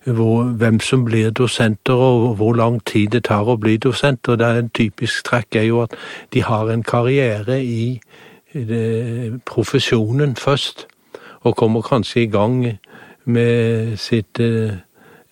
hvor, 0.05 0.43
hvem 0.43 0.79
som 0.79 1.05
blir 1.05 1.29
dosenter, 1.29 1.93
og 1.93 2.35
hvor 2.35 2.53
lang 2.53 2.81
tid 2.85 3.17
det 3.17 3.23
tar 3.29 3.49
å 3.49 3.57
bli 3.57 3.77
dosent. 3.77 4.29
og 4.29 4.37
det 4.39 4.47
er 4.47 4.61
En 4.61 4.69
typisk 4.69 5.25
trekk 5.25 5.55
er 5.55 5.69
jo 5.69 5.81
at 5.81 5.97
de 6.33 6.43
har 6.43 6.69
en 6.69 6.83
karriere 6.83 7.63
i 7.63 8.01
profesjonen 9.45 10.35
først 10.35 10.87
og 11.41 11.55
kommer 11.55 11.81
kanskje 11.81 12.23
i 12.23 12.31
gang 12.31 12.77
med 13.25 13.97
sitt 13.97 14.39
eh, 14.39 14.77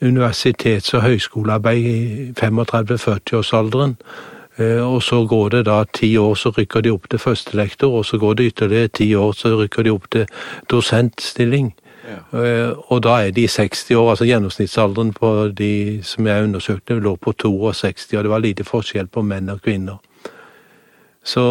universitets- 0.02 0.94
og 0.96 1.02
høyskolearbeid 1.02 1.86
i 1.86 2.32
35-40-årsalderen. 2.40 3.96
Eh, 4.58 4.94
og 4.94 5.04
så 5.04 5.26
går 5.26 5.50
det 5.50 5.66
da 5.66 5.84
ti 5.94 6.18
år, 6.18 6.34
så 6.36 6.50
rykker 6.50 6.82
de 6.82 6.92
opp 6.92 7.10
til 7.10 7.20
førstelektor, 7.20 7.98
og 7.98 8.06
så 8.06 8.18
går 8.18 8.34
det 8.34 8.52
ytterligere 8.54 8.88
ti 8.88 9.14
år, 9.16 9.32
så 9.32 9.56
rykker 9.56 9.84
de 9.84 9.90
opp 9.90 10.10
til 10.12 10.26
dosentstilling. 10.72 11.74
Ja. 12.10 12.40
Eh, 12.40 12.72
og 12.88 13.04
da 13.04 13.10
er 13.10 13.32
de 13.32 13.48
60 13.48 13.92
år, 13.92 14.10
altså 14.10 14.26
gjennomsnittsalderen 14.26 15.14
på 15.14 15.48
de 15.58 16.00
som 16.04 16.28
jeg 16.28 16.44
undersøkte, 16.44 17.00
lå 17.00 17.16
på 17.16 17.32
62, 17.32 18.14
og 18.14 18.24
det 18.24 18.30
var 18.30 18.40
lite 18.40 18.64
forskjell 18.64 19.08
på 19.08 19.22
menn 19.22 19.50
og 19.50 19.62
kvinner. 19.62 19.98
Så 21.24 21.46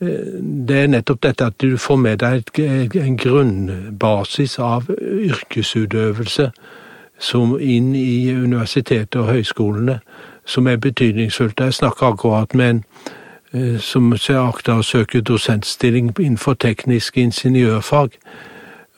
det 0.00 0.76
er 0.78 0.90
nettopp 0.92 1.22
dette 1.22 1.46
at 1.50 1.56
du 1.58 1.76
får 1.76 1.96
med 1.98 2.20
deg 2.22 2.60
en 2.62 3.16
grunnbasis 3.18 4.58
av 4.62 4.86
yrkesutøvelse 4.94 6.52
som 7.18 7.56
inn 7.60 7.94
i 7.98 8.30
universitetet 8.30 9.18
og 9.18 9.32
høyskolene, 9.32 9.98
som 10.46 10.66
er 10.66 10.76
betydningsfullt. 10.76 11.60
Jeg 11.60 11.74
snakker 11.74 12.12
akkurat 12.12 12.54
med 12.54 12.70
en 12.70 12.84
eh, 13.52 13.80
som 13.80 14.12
akter 14.12 14.78
å 14.78 14.86
søke 14.86 15.20
dosentstilling 15.20 16.14
innenfor 16.18 16.54
teknisk 16.54 17.18
ingeniørfag. 17.18 18.14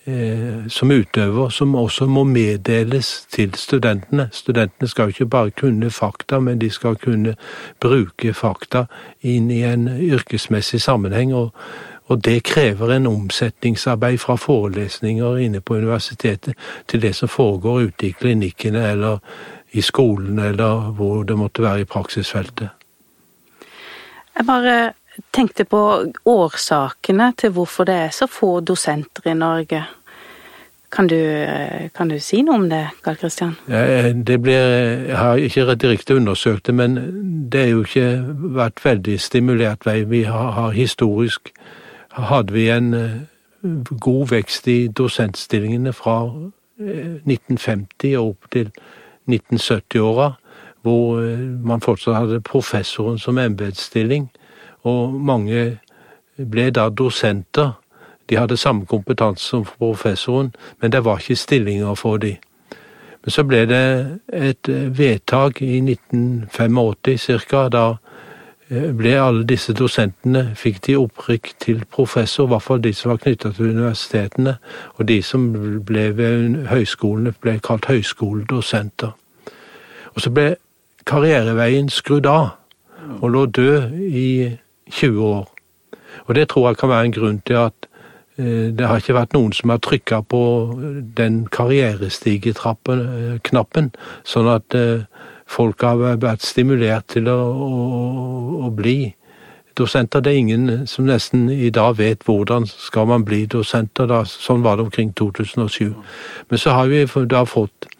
eh, 0.04 0.66
som 0.68 0.90
utøver, 0.90 1.48
som 1.48 1.74
også 1.74 2.06
må 2.06 2.24
meddeles 2.28 3.26
til 3.32 3.54
studentene. 3.54 4.28
Studentene 4.32 4.88
skal 4.88 5.04
jo 5.04 5.08
ikke 5.08 5.26
bare 5.26 5.50
kunne 5.50 5.90
fakta, 5.90 6.40
men 6.40 6.58
de 6.60 6.70
skal 6.70 6.96
kunne 7.00 7.36
bruke 7.80 8.34
fakta 8.34 8.84
inn 9.22 9.50
i 9.50 9.62
en 9.64 9.88
yrkesmessig 9.88 10.82
sammenheng. 10.82 11.34
og 11.34 11.52
og 12.06 12.24
det 12.24 12.44
krever 12.44 12.92
en 12.92 13.06
omsetningsarbeid 13.06 14.18
fra 14.18 14.36
forelesninger 14.36 15.36
inne 15.36 15.60
på 15.60 15.74
universitetet 15.74 16.54
til 16.88 17.02
det 17.02 17.14
som 17.16 17.28
foregår 17.28 17.88
ute 17.88 18.06
i 18.06 18.12
klinikkene 18.12 18.90
eller 18.90 19.18
i 19.74 19.82
skolen 19.82 20.38
eller 20.38 20.92
hvor 20.96 21.24
det 21.26 21.36
måtte 21.38 21.62
være 21.62 21.84
i 21.84 21.88
praksisfeltet. 21.90 22.68
Jeg 24.34 24.46
bare 24.46 24.92
tenkte 25.34 25.64
på 25.64 25.82
årsakene 26.26 27.32
til 27.38 27.54
hvorfor 27.54 27.86
det 27.86 27.94
er 28.06 28.14
så 28.14 28.26
få 28.30 28.60
dosenter 28.60 29.30
i 29.30 29.34
Norge. 29.34 29.84
Kan 30.94 31.08
du, 31.10 31.18
kan 31.94 32.10
du 32.10 32.20
si 32.22 32.42
noe 32.46 32.54
om 32.54 32.68
det, 32.70 32.84
Karl 33.02 33.16
Kristian? 33.18 33.56
Ja, 33.68 34.12
det 34.14 34.36
blir, 34.42 34.66
jeg 35.08 35.16
har 35.18 35.42
ikke 35.42 35.74
direkte 35.74 36.14
undersøkt 36.14 36.66
det, 36.66 36.74
men 36.74 36.98
det 37.50 37.62
er 37.62 37.72
jo 37.72 37.82
ikke 37.82 38.10
vært 38.54 38.84
veldig 38.84 39.16
stimulert 39.20 39.86
vei. 39.86 40.04
Vi 40.06 40.22
har, 40.22 40.52
har 40.54 40.70
historisk 40.70 41.50
hadde 42.14 42.52
vi 42.52 42.68
en 42.70 42.94
eh, 42.94 43.10
god 44.00 44.28
vekst 44.30 44.68
i 44.68 44.78
dosentstillingene 44.88 45.92
fra 45.92 46.18
1950 46.78 48.12
eh, 48.12 48.18
og 48.20 48.34
opp 48.34 48.50
til 48.52 48.70
1970-åra, 49.30 50.32
hvor 50.82 51.20
eh, 51.22 51.38
man 51.38 51.80
fortsatt 51.80 52.16
hadde 52.16 52.40
professoren 52.40 53.18
som 53.18 53.38
embetsstilling, 53.38 54.28
og 54.84 55.14
mange 55.14 55.78
ble 56.36 56.70
da 56.70 56.88
dosenter. 56.88 57.72
De 58.28 58.36
hadde 58.36 58.56
samme 58.56 58.86
kompetanse 58.86 59.44
som 59.44 59.64
professoren, 59.64 60.54
men 60.80 60.92
det 60.92 61.04
var 61.04 61.20
ikke 61.20 61.36
stillinger 61.36 61.94
for 61.94 62.16
dem. 62.16 62.36
Men 63.24 63.32
så 63.32 63.44
ble 63.44 63.64
det 63.68 63.84
et 64.32 64.68
vedtak 64.68 65.62
i 65.62 65.78
1985 65.80 67.40
ca., 67.48 67.68
da 67.68 67.84
Eh, 67.94 68.03
ble 68.68 69.20
alle 69.20 69.44
disse 69.44 69.74
dosentene 69.76 70.54
fikk 70.56 70.86
de 70.86 70.96
opprykk 70.96 71.52
til 71.60 71.84
professor, 71.90 72.46
i 72.46 72.48
hvert 72.52 72.62
fall 72.64 72.84
de 72.84 72.92
som 72.96 73.10
var 73.12 73.18
knytta 73.20 73.48
til 73.52 73.70
universitetene. 73.76 74.56
Og 74.96 75.08
de 75.08 75.22
som 75.22 75.52
ble 75.84 76.16
ved 76.16 76.66
høyskolene, 76.70 77.32
ble 77.40 77.58
kalt 77.64 77.86
høyskoledosenter. 77.90 79.10
Og 80.14 80.20
så 80.22 80.30
ble 80.30 80.56
karriereveien 81.04 81.88
skrudd 81.92 82.26
av, 82.30 82.48
og 83.20 83.30
lå 83.30 83.46
død 83.46 83.92
i 84.00 84.56
20 84.90 85.24
år. 85.24 85.48
Og 86.24 86.34
det 86.34 86.48
tror 86.48 86.68
jeg 86.68 86.76
kan 86.80 86.88
være 86.88 87.04
en 87.04 87.12
grunn 87.12 87.40
til 87.44 87.54
at 87.66 87.74
eh, 88.38 88.72
det 88.72 88.86
har 88.86 88.96
ikke 88.96 89.14
vært 89.18 89.32
noen 89.36 89.52
som 89.52 89.70
har 89.74 89.80
trykka 89.84 90.20
på 90.30 90.42
den 91.18 91.48
karrierestigetrappen-knappen, 91.52 93.84
eh, 93.92 93.98
sånn 94.24 94.48
at 94.54 94.68
folk 95.46 95.82
har 95.82 96.00
vært 96.22 96.42
stimulert 96.42 97.08
til 97.14 97.28
å, 97.28 97.36
å, 97.36 97.70
å, 98.66 98.70
bli 98.74 99.14
dosenter. 99.78 100.20
Det 100.20 100.32
er 100.32 100.42
ingen 100.42 100.86
som 100.90 101.06
nesten 101.08 101.48
i 101.52 101.70
dag 101.70 101.98
vet 101.98 102.24
hvordan 102.26 102.66
skal 102.66 103.08
man 103.10 103.24
bli 103.24 103.44
dosenter. 103.46 104.08
Da. 104.10 104.24
Sånn 104.28 104.64
var 104.64 104.78
det 104.78 104.88
omkring 104.88 105.12
2007. 105.12 105.92
Men 106.48 106.62
så 106.62 106.76
har 106.78 106.88
vi 106.92 107.04
da 107.30 107.44
fått 107.48 107.90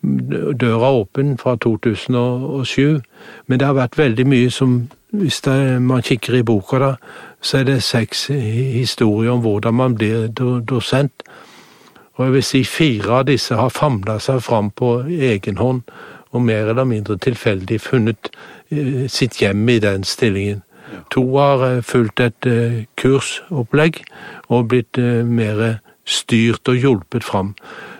døra 0.00 0.90
åpen 1.02 1.36
fra 1.38 1.56
2007. 1.60 3.00
Men 3.46 3.60
det 3.60 3.66
har 3.66 3.76
vært 3.76 3.98
veldig 3.98 4.26
mye 4.26 4.50
som 4.50 4.88
Hvis 5.10 5.40
det, 5.42 5.82
man 5.82 6.04
kikker 6.06 6.36
i 6.38 6.42
boka, 6.46 6.78
da, 6.78 6.90
så 7.42 7.56
er 7.58 7.64
det 7.66 7.80
seks 7.82 8.28
historier 8.30 9.32
om 9.32 9.40
hvordan 9.42 9.74
man 9.74 9.96
blir 9.98 10.28
dosent. 10.62 11.24
Og 12.14 12.24
jeg 12.24 12.32
vil 12.32 12.44
si 12.46 12.60
fire 12.64 13.16
av 13.18 13.24
disse 13.26 13.58
har 13.58 13.74
famla 13.74 14.20
seg 14.22 14.38
fram 14.38 14.70
på 14.70 14.92
egen 15.10 15.58
hånd 15.58 15.82
og 16.30 16.42
mer 16.42 16.70
eller 16.70 16.84
mindre 16.84 17.18
tilfeldig 17.18 17.80
funnet 17.80 18.30
eh, 18.70 19.06
sitt 19.08 19.40
hjem 19.40 19.68
i 19.68 19.78
den 19.82 20.04
stillingen. 20.04 20.62
To 21.10 21.24
har 21.38 21.64
eh, 21.66 21.82
fulgt 21.82 22.20
et 22.20 22.46
eh, 22.46 22.84
kursopplegg 22.96 24.02
og 24.48 24.68
blitt 24.68 24.98
mer 25.26 25.80
styrt 26.04 26.68
og 26.68 26.76
hjulpet 26.76 27.24
fram. 27.24 27.54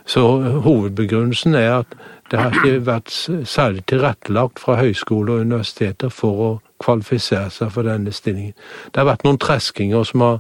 Så 0.06 0.25
hovedbegrunnelsen 0.64 1.54
er 1.54 1.82
at 1.82 1.99
det 2.30 2.38
har 2.38 2.54
ikke 2.54 2.87
vært 2.87 3.10
særlig 3.49 3.84
tilrettelagt 3.90 4.58
fra 4.62 4.76
høyskole 4.78 5.32
og 5.32 5.46
universiteter 5.46 6.12
for 6.14 6.42
å 6.46 6.50
kvalifisere 6.82 7.50
seg 7.50 7.72
for 7.75 7.87
denne 7.87 8.12
stillingen. 8.14 8.54
Det 8.90 9.02
har 9.02 9.08
vært 9.10 9.25
noen 9.26 9.38
treskinger 9.42 10.06
som 10.06 10.22
har, 10.22 10.38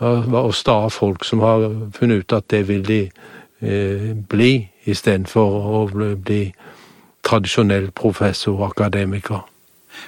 og 0.00 0.54
sta 0.54 0.80
folk 0.90 1.26
som 1.26 1.42
har 1.42 1.68
funnet 1.94 2.24
ut 2.24 2.34
at 2.34 2.48
det 2.50 2.64
vil 2.68 2.82
de 2.86 3.00
eh, 3.06 4.10
bli, 4.18 4.52
istedenfor 4.90 5.70
å 5.78 5.84
bli 5.94 6.42
tradisjonell 7.28 7.92
professor 7.96 8.56
og 8.56 8.70
akademiker. 8.72 9.44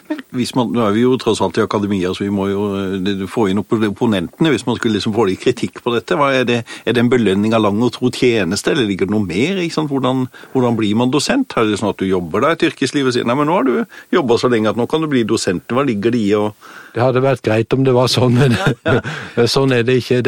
Men 0.09 0.21
hvis 0.35 0.53
man, 0.55 0.71
Nå 0.75 0.83
er 0.85 0.95
vi 0.95 1.03
jo 1.05 1.17
tross 1.21 1.41
alt 1.43 1.59
i 1.59 1.65
akademia, 1.65 2.13
så 2.15 2.25
vi 2.25 2.33
må 2.35 2.47
jo 2.51 3.27
få 3.31 3.49
inn 3.51 3.61
opponentene. 3.63 4.53
Hvis 4.53 4.67
man 4.67 4.79
skulle 4.79 4.99
liksom 4.99 5.15
få 5.17 5.27
litt 5.29 5.43
kritikk 5.43 5.83
på 5.85 5.95
dette, 5.95 6.19
er 6.31 6.47
det, 6.49 6.59
er 6.85 6.97
det 6.97 7.03
en 7.03 7.13
belønning 7.13 7.55
av 7.57 7.65
lang 7.65 7.81
og 7.83 7.93
tro 7.97 8.11
tjeneste, 8.15 8.73
eller 8.73 8.89
ligger 8.89 9.11
det 9.11 9.15
noe 9.17 9.27
mer? 9.27 9.61
Hvordan, 9.91 10.27
hvordan, 10.53 10.79
blir 10.79 10.99
man 10.99 11.15
dosent? 11.15 11.57
Er 11.57 11.69
det 11.69 11.81
sånn 11.81 11.93
at 11.93 12.03
du 12.03 12.09
jobber 12.09 12.45
da 12.45 12.55
et 12.55 12.67
yrkesliv 12.71 13.11
og 13.11 13.17
sier 13.17 13.27
nei, 13.27 13.39
men 13.39 13.51
nå 13.51 13.59
har 13.59 13.69
du 13.69 13.75
jobba 14.15 14.39
så 14.41 14.51
lenge 14.53 14.71
at 14.71 14.79
nå 14.79 14.87
kan 14.91 15.03
du 15.03 15.11
bli 15.11 15.25
dosent? 15.29 15.67
Hva 15.71 15.87
ligger 15.87 16.15
det 16.15 16.23
i 16.23 16.35
å 16.39 16.51
Det 16.95 17.03
hadde 17.03 17.23
vært 17.23 17.43
greit 17.47 17.75
om 17.75 17.85
det 17.87 17.93
var 17.95 18.09
sånn, 18.11 18.35
men 18.35 18.57
sånn 19.55 19.75
er 19.77 19.85
det 19.87 20.01
ikke. 20.01 20.23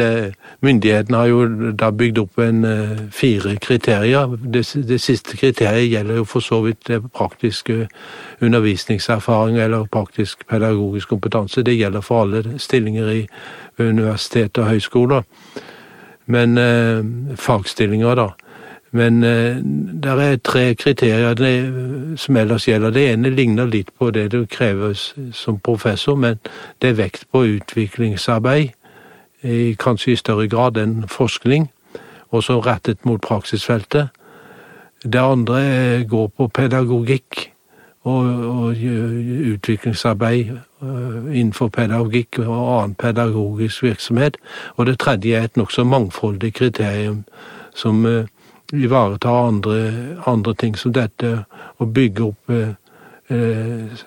Myndighetene 0.63 1.19
har 1.19 1.31
jo 1.31 1.71
da 1.75 1.89
bygd 1.91 2.21
opp 2.21 2.39
en 2.43 2.63
uh, 2.63 3.01
fire 3.11 3.57
kriterier. 3.63 4.37
Det, 4.39 4.63
det, 4.87 4.99
siste 5.03 5.37
kriteriet 5.39 5.91
gjelder 5.91 6.21
jo 6.21 6.27
for 6.29 6.45
så 6.45 6.61
vidt 6.63 6.85
det 6.87 7.01
praktiske 7.11 7.89
undervisningserfaring 8.43 9.59
eller 9.59 9.89
praktisk 9.91 10.47
pedagogisk 10.47 11.11
kompetanse. 11.11 11.65
Det 11.67 11.75
gjelder 11.75 12.05
for 12.05 12.23
alle 12.23 12.57
stillinger 12.63 13.11
i 13.11 13.21
universitet 13.83 14.57
og 14.61 14.71
høyskoler. 14.71 15.27
Men 16.31 16.57
eh, 16.57 17.03
fagstillinger, 17.35 18.15
da. 18.15 18.29
Men 18.93 19.23
eh, 19.23 19.57
det 20.03 20.11
er 20.21 20.35
tre 20.37 20.75
kriterier 20.75 21.33
det, 21.33 21.53
som 22.21 22.37
ellers 22.37 22.67
gjelder. 22.67 22.93
Det 22.93 23.05
ene 23.13 23.29
ligner 23.33 23.65
litt 23.65 23.89
på 23.97 24.11
det 24.13 24.27
du 24.31 24.43
krever 24.45 24.93
som 25.33 25.57
professor, 25.59 26.15
men 26.15 26.37
det 26.81 26.91
er 26.91 26.99
vekt 26.99 27.25
på 27.33 27.41
utviklingsarbeid 27.55 28.69
i 29.43 29.73
kanskje 29.79 30.13
i 30.13 30.19
større 30.19 30.45
grad 30.47 30.77
enn 30.77 31.07
forskning, 31.09 31.71
også 32.31 32.59
rettet 32.63 33.01
mot 33.05 33.21
praksisfeltet. 33.21 34.13
Det 35.03 35.19
andre 35.19 36.05
går 36.07 36.29
på 36.37 36.47
pedagogikk 36.47 37.49
og, 38.03 38.29
og 38.45 38.75
utviklingsarbeid 39.53 40.53
øh, 40.83 41.33
innenfor 41.33 41.67
pedagogikk 41.67 42.39
og 42.45 42.61
annen 42.77 42.95
pedagogisk 42.95 43.83
virksomhet. 43.83 44.37
Og 44.75 44.85
det 44.85 44.99
tredje 44.99 45.35
er 45.35 45.43
et 45.49 45.57
nokså 45.57 45.83
mangfoldig 45.83 46.53
kriterium 46.53 47.23
som 47.75 48.05
ivaretar 48.73 49.47
andre, 49.47 49.75
andre, 50.25 50.53
ting 50.53 50.77
som 50.77 50.93
dette, 50.93 51.43
og 51.77 51.93
bygge 51.93 52.23
opp 52.23 52.49
eh, 52.49 52.73
eh, 53.29 53.99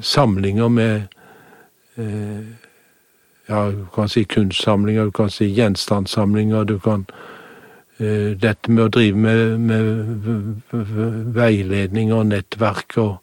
samlinger 0.00 0.68
med 0.68 1.02
eh, 1.96 2.46
ja, 3.48 3.70
du 3.70 3.86
kan 3.94 4.08
si 4.08 4.24
kunstsamlinger, 4.24 5.04
du 5.04 5.10
kan 5.10 5.30
si 5.30 5.46
gjenstandssamlinger, 5.54 6.64
du 6.64 6.78
kan 6.78 7.06
uh, 8.00 8.32
Dette 8.36 8.70
med 8.70 8.84
å 8.84 8.90
drive 8.92 9.16
med, 9.16 9.60
med 9.60 11.30
veiledning 11.36 12.10
og 12.12 12.26
nettverk 12.32 12.98
og, 13.00 13.14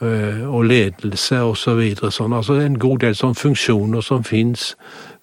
og 0.00 0.64
ledelse 0.68 1.38
osv. 1.40 1.60
Så 1.62 1.74
videre, 1.78 2.10
sånn. 2.12 2.34
Altså 2.36 2.58
en 2.60 2.78
god 2.78 2.98
del 3.00 3.14
sånn 3.16 3.34
funksjoner 3.34 4.04
som 4.04 4.24
fins 4.24 4.74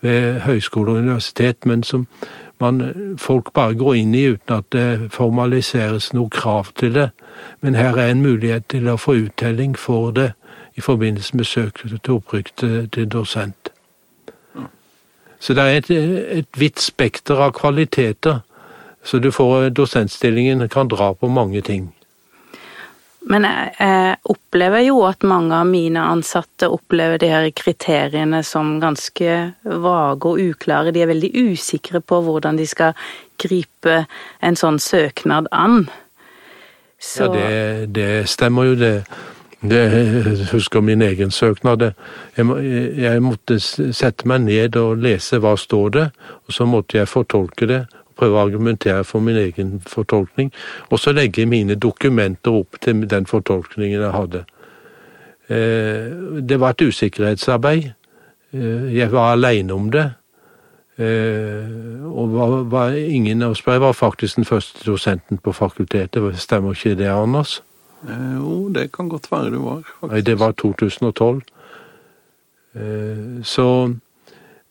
ved 0.02 0.40
høyskole 0.48 0.92
og 0.96 1.04
universitet, 1.04 1.66
men 1.70 1.84
som 1.84 2.08
man, 2.60 2.82
folk 3.18 3.54
bare 3.54 3.76
går 3.76 3.96
inn 3.96 4.16
i 4.16 4.24
uten 4.34 4.56
at 4.56 4.70
det 4.72 5.12
formaliseres 5.12 6.14
noe 6.14 6.30
krav 6.30 6.72
til 6.80 6.94
det. 6.96 7.10
Men 7.62 7.76
her 7.76 7.98
er 7.98 8.12
en 8.12 8.24
mulighet 8.24 8.70
til 8.74 8.88
å 8.90 8.98
få 8.98 9.18
uttelling 9.26 9.76
for 9.78 10.12
det 10.12 10.32
i 10.76 10.82
forbindelse 10.82 11.38
med 11.38 11.46
søk 11.46 11.84
til 11.84 12.16
opprykk 12.16 12.54
til, 12.58 12.90
til 12.90 13.10
dosent. 13.10 13.70
Så 15.40 15.54
det 15.54 15.64
er 15.64 15.78
et, 15.78 15.90
et 16.40 16.60
vidt 16.60 16.80
spekter 16.80 17.42
av 17.44 17.52
kvaliteter. 17.58 18.40
Så 19.04 19.20
du 19.20 19.32
får 19.32 19.70
dosentstillingen 19.76 20.70
kan 20.70 20.88
dra 20.88 21.12
på 21.14 21.28
mange 21.28 21.62
ting. 21.62 21.92
Men 23.30 23.46
jeg, 23.48 23.72
jeg, 23.80 24.16
opplever 24.34 24.84
jo 24.84 25.00
at 25.08 25.24
mange 25.28 25.56
av 25.56 25.68
mine 25.70 26.02
ansatte 26.12 26.68
opplever 26.72 27.22
de 27.22 27.30
her 27.32 27.50
kriteriene 27.56 28.42
som 28.46 28.76
ganske 28.84 29.36
vage 29.64 30.32
og 30.32 30.42
uklare. 30.44 30.92
De 30.92 31.04
er 31.04 31.12
veldig 31.12 31.32
usikre 31.52 32.04
på 32.04 32.20
hvordan 32.26 32.60
de 32.60 32.68
skal 32.68 32.98
gripe 33.40 34.04
en 34.44 34.60
sånn 34.60 34.80
søknad 34.84 35.48
an. 35.56 35.86
Så... 37.00 37.28
Ja, 37.28 37.32
det, 37.36 37.94
det, 37.96 38.10
stemmer 38.32 38.68
jo, 38.70 38.76
det. 38.80 38.94
det. 39.62 39.84
Jeg 39.88 40.52
husker 40.52 40.84
min 40.84 41.04
egen 41.04 41.32
søknad. 41.32 41.90
Jeg, 42.38 42.48
jeg 43.00 43.24
måtte 43.24 43.60
sette 43.64 44.28
meg 44.28 44.46
ned 44.50 44.80
og 44.80 45.04
lese 45.04 45.40
hva 45.44 45.56
står 45.60 45.96
det, 45.96 46.08
og 46.44 46.56
så 46.56 46.68
måtte 46.68 47.00
jeg 47.00 47.12
fortolke 47.12 47.72
det 47.72 47.84
prøve 48.16 48.38
å 48.40 48.46
argumentere 48.46 49.04
for 49.08 49.24
min 49.24 49.38
egen 49.38 49.78
fortolkning, 49.88 50.52
og 50.90 51.00
så 51.00 51.14
legge 51.16 51.46
mine 51.50 51.76
dokumenter 51.76 52.56
opp 52.64 52.80
til 52.82 53.06
den 53.10 53.30
fortolkningen 53.30 54.02
jeg 54.02 54.14
hadde. 54.14 54.46
Eh, 55.48 56.42
det 56.50 56.60
var 56.60 56.70
et 56.70 56.82
usikkerhetsarbeid. 56.82 57.92
Eh, 58.54 58.98
jeg 58.98 59.12
var 59.12 59.34
aleine 59.34 59.74
om 59.74 59.92
det. 59.92 60.12
Eh, 60.98 62.06
og 62.06 62.34
var, 62.34 62.64
var 62.70 62.92
ingen 62.94 63.42
av 63.42 63.56
oss 63.56 63.64
Jeg 63.66 63.82
var 63.82 63.94
faktisk 63.98 64.36
den 64.36 64.46
første 64.46 64.86
dosenten 64.86 65.38
på 65.38 65.52
fakultetet. 65.52 66.40
Stemmer 66.40 66.72
ikke 66.74 66.96
det, 66.96 67.10
Anders? 67.10 67.64
Jo, 68.08 68.70
det 68.70 68.92
kan 68.92 69.10
godt 69.10 69.32
være 69.32 69.52
du 69.52 69.60
var. 69.60 69.82
faktisk. 69.84 70.12
Nei, 70.12 70.22
det 70.22 70.40
var 70.40 70.52
2012. 70.52 71.42
Så 73.44 73.96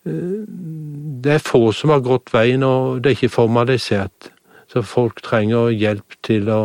det 0.05 1.35
er 1.37 1.43
få 1.43 1.71
som 1.77 1.93
har 1.95 2.03
gått 2.03 2.33
veien, 2.35 2.65
og 2.67 3.03
det 3.03 3.13
er 3.13 3.19
ikke 3.19 3.37
formalisert. 3.37 4.33
Så 4.73 4.83
folk 4.87 5.23
trenger 5.23 5.71
hjelp 5.71 6.17
til 6.25 6.49
å, 6.51 6.63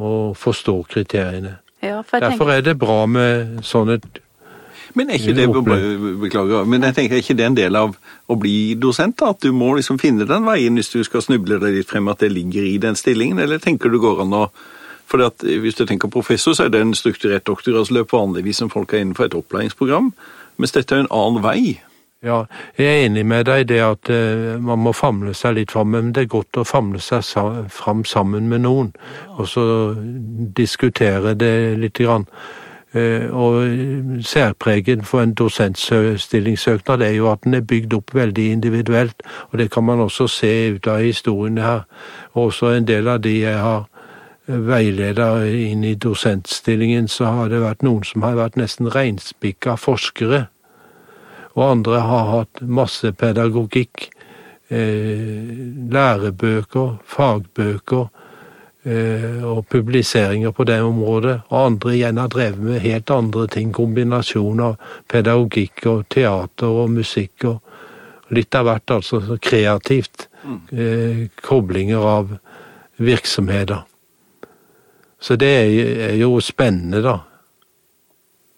å 0.00 0.10
forstå 0.38 0.76
kriteriene. 0.90 1.58
Ja, 1.84 2.00
for 2.02 2.22
Derfor 2.24 2.50
er 2.54 2.64
det 2.64 2.78
bra 2.80 3.04
med 3.06 3.60
sånn 3.66 3.92
et 3.98 4.20
men 4.94 5.10
er 5.10 5.18
ikke 5.18 5.32
det, 5.34 5.48
beklager, 6.20 6.66
men 6.70 6.84
jeg 6.86 6.94
tenker, 6.94 7.16
er 7.16 7.22
ikke 7.24 7.34
det 7.34 7.46
en 7.48 7.56
del 7.56 7.74
av 7.74 7.96
å 8.30 8.36
bli 8.38 8.76
dosent? 8.78 9.16
da? 9.18 9.32
At 9.34 9.42
du 9.42 9.50
må 9.50 9.72
liksom 9.74 9.98
finne 9.98 10.26
den 10.28 10.46
veien 10.46 10.78
hvis 10.78 10.92
du 10.92 11.00
skal 11.02 11.24
snuble 11.24 11.58
deg 11.58 11.80
litt 11.80 11.90
frem, 11.90 12.06
at 12.12 12.22
det 12.22 12.30
ligger 12.30 12.62
i 12.62 12.76
den 12.78 12.94
stillingen? 12.94 13.40
Eller 13.42 13.58
tenker 13.58 13.90
du 13.90 13.98
går 13.98 14.22
an 14.22 14.36
å 14.38 14.44
for 15.10 15.20
Hvis 15.42 15.76
du 15.76 15.84
tenker 15.86 16.08
professor, 16.08 16.54
så 16.54 16.64
er 16.64 16.70
det 16.72 16.80
en 16.80 16.94
strukturert 16.94 17.44
doktorgradsløp 17.46 18.12
vanligvis 18.12 18.62
som 18.62 18.70
folk 18.70 18.92
er 18.92 19.02
innenfor 19.02 19.26
et 19.26 19.34
opplæringsprogram. 19.34 20.12
Mens 20.56 20.72
dette 20.72 20.94
er 20.94 21.04
en 21.04 21.10
annen 21.12 21.42
vei. 21.42 21.80
Ja, 22.24 22.46
jeg 22.78 22.86
er 22.86 23.02
enig 23.04 23.26
med 23.26 23.44
deg 23.44 23.66
i 23.66 23.68
det 23.68 23.80
at 23.84 24.08
uh, 24.08 24.56
man 24.56 24.80
må 24.80 24.94
famle 24.96 25.34
seg 25.36 25.58
litt 25.58 25.72
fram, 25.74 25.90
men 25.92 26.12
det 26.16 26.22
er 26.22 26.30
godt 26.32 26.56
å 26.56 26.64
famle 26.64 27.00
seg 27.04 27.20
sa 27.20 27.42
fram 27.68 28.00
sammen 28.08 28.46
med 28.48 28.62
noen, 28.64 28.94
og 29.36 29.48
så 29.50 29.64
diskutere 30.56 31.34
det 31.36 31.56
litt. 31.80 31.92
Grann. 31.94 32.24
Uh, 32.96 33.28
og 33.28 34.24
særpreget 34.24 35.04
for 35.06 35.20
en 35.20 35.34
dosentsstillingssøknad 35.36 37.04
er 37.04 37.12
jo 37.18 37.28
at 37.30 37.44
den 37.44 37.58
er 37.58 37.66
bygd 37.66 37.92
opp 37.98 38.14
veldig 38.16 38.46
individuelt, 38.56 39.20
og 39.52 39.58
det 39.60 39.68
kan 39.70 39.84
man 39.84 40.00
også 40.00 40.26
se 40.26 40.54
ut 40.78 40.88
av 40.88 41.04
historien 41.04 41.60
her. 41.60 41.84
Og 42.32 42.48
også 42.48 42.72
en 42.72 42.88
del 42.88 43.08
av 43.08 43.20
de 43.20 43.36
jeg 43.42 43.60
har 43.60 43.84
veileder 44.46 45.44
inn 45.44 45.84
i 45.84 45.94
dosentstillingen, 45.94 47.08
så 47.08 47.36
har 47.36 47.52
det 47.52 47.60
vært 47.62 47.84
noen 47.84 48.04
som 48.08 48.24
har 48.24 48.40
vært 48.40 48.56
nesten 48.60 48.88
reinspikka 48.96 49.76
forskere 49.76 50.46
og 51.54 51.64
andre 51.70 52.02
har 52.02 52.30
hatt 52.32 52.62
masse 52.66 53.12
pedagogikk. 53.14 54.08
Eh, 54.68 55.54
lærebøker, 55.92 56.96
fagbøker 57.06 58.06
eh, 58.84 59.44
og 59.44 59.66
publiseringer 59.70 60.50
på 60.50 60.64
det 60.64 60.80
området. 60.82 61.40
Og 61.48 61.66
andre 61.66 61.94
igjen 61.94 62.18
har 62.18 62.32
drevet 62.32 62.58
med 62.58 62.80
helt 62.82 63.10
andre 63.10 63.46
ting. 63.46 63.72
Kombinasjon 63.76 64.62
av 64.64 64.78
pedagogikk 65.10 65.86
og 65.92 66.08
teater 66.10 66.80
og 66.82 66.90
musikk 66.96 67.46
og 67.52 68.34
litt 68.34 68.56
av 68.56 68.66
hvert, 68.66 68.96
altså 68.98 69.38
kreativt. 69.38 70.28
Eh, 70.72 71.28
koblinger 71.42 72.08
av 72.08 72.34
virksomheter. 72.96 73.84
Så 75.20 75.36
det 75.40 75.52
er 75.54 76.18
jo 76.18 76.34
spennende, 76.44 77.00
da. 77.04 77.14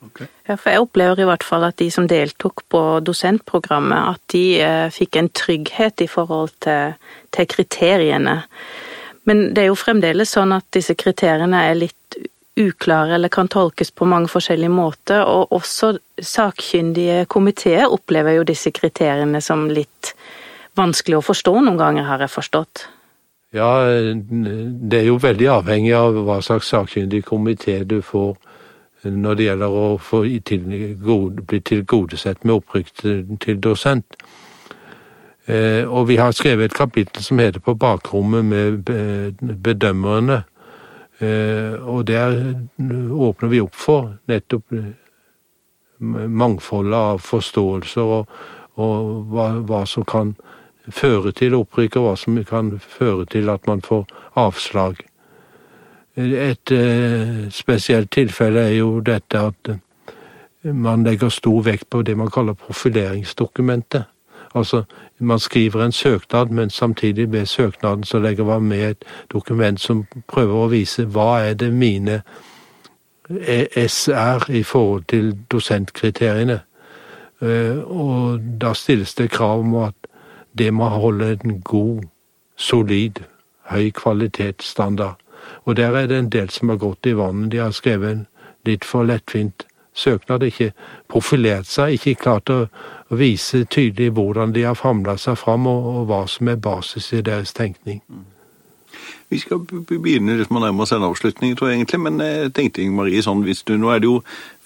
Okay. 0.07 0.27
Ja, 0.47 0.55
for 0.55 0.71
jeg 0.71 0.83
opplever 0.85 1.21
i 1.21 1.27
hvert 1.27 1.43
fall 1.43 1.67
at 1.67 1.79
de 1.81 1.89
som 1.91 2.07
deltok 2.07 2.63
på 2.71 2.81
dosentprogrammet, 3.03 4.15
at 4.15 4.23
de 4.31 4.45
eh, 4.63 4.87
fikk 4.95 5.19
en 5.19 5.31
trygghet 5.35 6.05
i 6.05 6.09
forhold 6.11 6.55
til, 6.63 6.95
til, 7.35 7.49
kriteriene. 7.51 8.39
Men 9.27 9.49
det 9.55 9.65
er 9.65 9.71
jo 9.73 9.79
fremdeles 9.79 10.37
sånn 10.37 10.55
at 10.55 10.69
disse 10.77 10.95
kriteriene 10.95 11.65
er 11.67 11.81
litt 11.81 12.19
uklare 12.57 13.19
eller 13.19 13.29
kan 13.29 13.51
tolkes 13.53 13.91
på 13.91 14.07
mange 14.09 14.31
forskjellige 14.33 14.73
måter, 14.73 15.27
og 15.27 15.53
også 15.53 15.97
sakkyndige 16.23 17.27
komiteer 17.29 17.91
opplever 17.91 18.39
jo 18.39 18.47
disse 18.49 18.71
kriteriene 18.73 19.43
som 19.45 19.67
litt 19.69 20.15
vanskelig 20.79 21.19
å 21.19 21.27
forstå 21.27 21.57
noen 21.59 21.81
ganger, 21.81 22.07
har 22.07 22.23
jeg 22.23 22.33
forstått. 22.33 22.87
Ja, 23.57 23.71
det 23.83 25.01
er 25.03 25.09
jo 25.11 25.19
veldig 25.21 25.49
avhengig 25.59 25.93
av 25.97 26.17
hva 26.27 26.39
slags 26.45 26.71
sakkyndig 26.73 27.25
komité 27.27 27.81
du 27.89 27.99
får 28.05 28.37
når 29.13 29.35
det 29.35 29.47
gjelder 29.49 29.79
å 29.79 29.87
til, 30.47 30.67
bli 31.47 31.61
tilgodesett 31.61 32.45
med 32.45 32.55
opprykk 32.59 32.93
til, 33.03 33.23
til 33.41 33.61
dosent. 33.61 34.19
Eh, 35.47 35.85
og 35.87 36.09
vi 36.09 36.17
har 36.17 36.35
skrevet 36.35 36.65
et 36.65 36.75
kapittel 36.75 37.23
som 37.23 37.39
heter 37.39 37.61
På 37.61 37.75
bakrommet 37.75 38.45
med 38.45 38.83
bedømmerne. 39.63 40.43
Eh, 41.21 41.75
og 41.81 42.07
der 42.07 42.55
åpner 43.13 43.49
vi 43.49 43.61
opp 43.61 43.75
for 43.75 44.17
nettopp 44.29 44.73
eh, 44.73 44.93
mangfoldet 46.29 46.99
av 46.99 47.23
forståelser 47.25 48.03
og, 48.03 48.27
og 48.77 49.23
hva, 49.33 49.47
hva, 49.65 49.85
som 49.87 50.05
kan 50.05 50.35
føre 50.93 51.33
til 51.33 51.55
opprykk, 51.57 51.97
og 51.97 52.03
hva 52.05 52.17
som 52.21 52.37
kan 52.45 52.75
føre 52.81 53.25
til 53.25 53.49
at 53.49 53.67
man 53.67 53.81
får 53.81 54.05
avslag. 54.35 55.01
Et 56.17 56.71
uh, 56.73 57.51
spesielt 57.51 58.11
tilfelle 58.11 58.61
er 58.61 58.77
jo 58.79 59.01
dette 59.01 59.39
at 59.39 59.69
uh, 59.69 59.77
man 60.73 61.05
legger 61.05 61.29
stor 61.29 61.63
vekt 61.63 61.91
på 61.91 62.03
det 62.03 62.17
man 62.17 62.31
kaller 62.33 62.53
profileringsdokumentet. 62.53 64.05
Altså, 64.55 64.83
man 65.19 65.39
skriver 65.39 65.85
en 65.85 65.93
søknad, 65.93 66.47
men 66.47 66.71
samtidig 66.71 67.33
ved 67.33 67.47
søknaden 67.47 68.05
så 68.05 68.19
legger 68.19 68.45
man 68.45 68.63
med 68.63 68.91
et 68.91 69.05
dokument 69.33 69.81
som 69.81 70.07
prøver 70.29 70.55
å 70.55 70.71
vise 70.73 71.05
hva 71.05 71.41
er 71.51 71.55
det 71.55 71.73
mine 71.73 72.23
S 73.77 74.09
er 74.09 74.51
i 74.51 74.63
forhold 74.63 75.05
til 75.09 75.37
dosentkriteriene. 75.51 76.61
Og 77.85 78.41
da 78.61 78.73
stilles 78.73 79.15
det 79.15 79.31
krav 79.31 79.61
om 79.61 79.75
at 79.75 79.95
det 80.59 80.73
må 80.75 80.89
holde 80.89 81.39
en 81.45 81.61
god, 81.61 82.03
solid, 82.57 83.21
høy 83.69 83.91
kvalitetsstandard. 83.91 85.26
Og 85.67 85.77
der 85.77 85.97
er 85.99 86.07
det 86.07 86.19
en 86.19 86.31
del 86.31 86.51
som 86.55 86.71
har 86.71 86.79
gått 86.83 87.07
i 87.07 87.17
vannet. 87.19 87.51
De 87.53 87.59
har 87.63 87.75
skrevet 87.75 88.13
en 88.13 88.27
litt 88.67 88.87
for 88.87 89.07
lettvint 89.07 89.67
søknad, 89.97 90.45
ikke 90.45 90.73
profilert 91.11 91.69
seg, 91.71 91.97
ikke 91.97 92.21
klart 92.23 92.53
å, 92.53 92.67
vise 93.07 93.61
tydelig 93.71 94.11
hvordan 94.17 94.51
de 94.51 94.65
har 94.67 94.75
famla 94.75 95.13
seg 95.15 95.37
fram, 95.39 95.69
og, 95.71 95.85
og, 95.93 96.01
hva 96.09 96.25
som 96.27 96.49
er 96.51 96.57
basis 96.59 97.13
i 97.15 97.21
deres 97.23 97.55
tenkning. 97.55 98.01
Mm. 98.11 98.25
Vi 99.31 99.39
skal 99.39 99.61
begynne 99.63 100.35
liksom 100.39 100.59
å 100.59 100.63
nærme 100.65 100.83
oss 100.83 100.95
en 100.95 101.07
avslutning, 101.07 101.55
tror 101.55 101.71
jeg 101.71 101.81
egentlig. 101.81 102.01
Men 102.03 102.19
jeg 102.23 102.51
tenkte 102.57 102.87
Marie, 102.91 103.23
sånn, 103.23 103.45
hvis 103.47 103.63
du, 103.67 103.77
nå 103.79 103.93
er 103.95 104.03
det 104.03 104.11
jo 104.11 104.17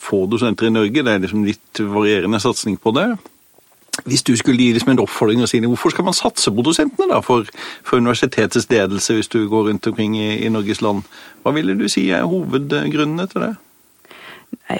få 0.00 0.22
dosenter 0.30 0.68
i 0.68 0.72
Norge, 0.72 1.04
det 1.04 1.12
er 1.12 1.22
liksom 1.24 1.44
litt 1.44 1.82
varierende 1.84 2.40
satsing 2.40 2.78
på 2.80 2.92
det. 2.96 3.10
Hvis 4.04 4.22
du 4.22 4.34
skulle 4.36 4.60
gi 4.60 4.72
liksom 4.72 4.92
en 4.94 5.02
oppfordring 5.04 5.42
og 5.42 5.48
si 5.50 5.60
hvorfor 5.64 5.94
skal 5.94 6.06
man 6.06 6.16
satse 6.16 6.50
på 6.50 6.64
dosentene 6.66 7.10
da, 7.12 7.20
for, 7.24 7.48
for, 7.82 7.96
universitetets 7.96 8.70
ledelse 8.70 9.14
hvis 9.16 9.28
du 9.28 9.48
går 9.48 9.68
rundt 9.68 9.86
omkring 9.86 10.16
i, 10.16 10.44
i 10.44 10.48
Norges 10.48 10.82
land, 10.82 11.02
hva 11.42 11.54
ville 11.56 11.76
du 11.78 11.88
si 11.88 12.08
er 12.10 12.28
hovedgrunnene 12.28 13.26
til 13.30 13.46
det? 13.46 13.54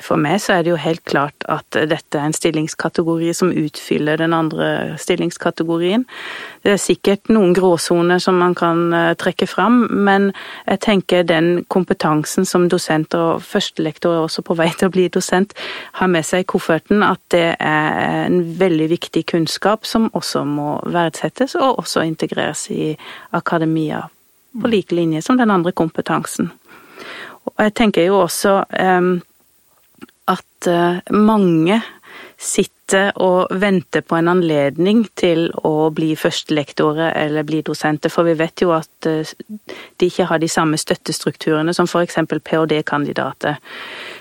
For 0.05 0.21
meg 0.21 0.39
så 0.43 0.55
er 0.55 0.65
det 0.65 0.71
jo 0.71 0.79
helt 0.79 1.03
klart 1.09 1.45
at 1.51 1.67
dette 1.75 2.19
er 2.19 2.29
en 2.29 2.35
stillingskategori 2.35 3.33
som 3.35 3.51
utfyller 3.51 4.21
den 4.21 4.35
andre 4.35 4.97
stillingskategorien. 5.03 6.05
Det 6.63 6.75
er 6.77 6.81
sikkert 6.81 7.31
noen 7.33 7.55
gråsoner 7.57 8.21
som 8.23 8.39
man 8.39 8.55
kan 8.59 8.93
eh, 8.95 9.15
trekke 9.19 9.49
fram, 9.51 9.83
men 9.91 10.29
jeg 10.69 10.83
tenker 10.87 11.27
den 11.27 11.65
kompetansen 11.73 12.47
som 12.47 12.69
dosent 12.71 13.17
og 13.19 13.43
førstelektor 13.43 14.15
er 14.15 14.29
også 14.29 14.45
på 14.47 14.55
vei 14.59 14.69
til 14.77 14.91
å 14.91 14.95
bli 14.95 15.09
dosent, 15.11 15.57
har 15.99 16.13
med 16.13 16.27
seg 16.27 16.45
i 16.45 16.51
kofferten, 16.55 17.03
at 17.07 17.23
det 17.35 17.57
er 17.59 18.29
en 18.29 18.43
veldig 18.61 18.91
viktig 18.93 19.25
kunnskap 19.33 19.89
som 19.89 20.11
også 20.15 20.45
må 20.47 20.77
verdsettes 20.87 21.57
og 21.59 21.83
også 21.83 22.07
integreres 22.07 22.69
i 22.71 22.93
akademia 23.35 24.05
på 24.61 24.71
like 24.71 24.95
linje 24.95 25.23
som 25.23 25.39
den 25.39 25.51
andre 25.51 25.73
kompetansen. 25.73 26.51
Og 27.49 27.65
jeg 27.65 27.75
tenker 27.79 28.07
jo 28.07 28.21
også 28.21 28.61
um, 28.69 29.21
at 30.31 30.71
eh, 30.71 31.01
mange 31.17 31.81
sitter 32.41 33.13
og 33.23 33.53
venter 33.63 34.03
på 34.03 34.17
en 34.17 34.29
anledning 34.33 35.05
til 35.15 35.45
å 35.63 35.93
bli 35.95 36.09
førstelektorer 36.19 37.13
eller 37.21 37.45
bli 37.47 37.61
dosenter, 37.63 38.11
for 38.11 38.27
vi 38.27 38.35
vet 38.35 38.65
jo 38.65 38.73
at 38.75 39.07
eh, 39.07 39.29
de 40.01 40.09
ikke 40.09 40.27
har 40.27 40.41
de 40.43 40.49
samme 40.51 40.81
støttestrukturene 40.81 41.75
som 41.77 41.87
f.eks. 41.87 42.19
ph.d.-kandidater. 42.27 43.61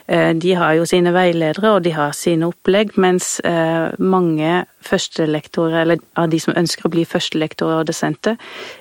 Eh, 0.06 0.36
de 0.38 0.54
har 0.60 0.76
jo 0.78 0.86
sine 0.90 1.16
veiledere 1.16 1.74
og 1.74 1.82
de 1.88 1.96
har 1.96 2.14
sine 2.14 2.52
opplegg, 2.52 2.94
mens 3.00 3.40
mange 3.98 4.64
førstelektorer, 4.86 5.82
eller 5.82 6.04
av 6.20 6.30
de 6.30 6.40
som 6.44 6.56
ønsker 6.60 6.86
å 6.86 6.92
bli 6.94 7.06
førstelektorer 7.10 7.82
og 7.82 7.90
dosenter, 7.90 8.38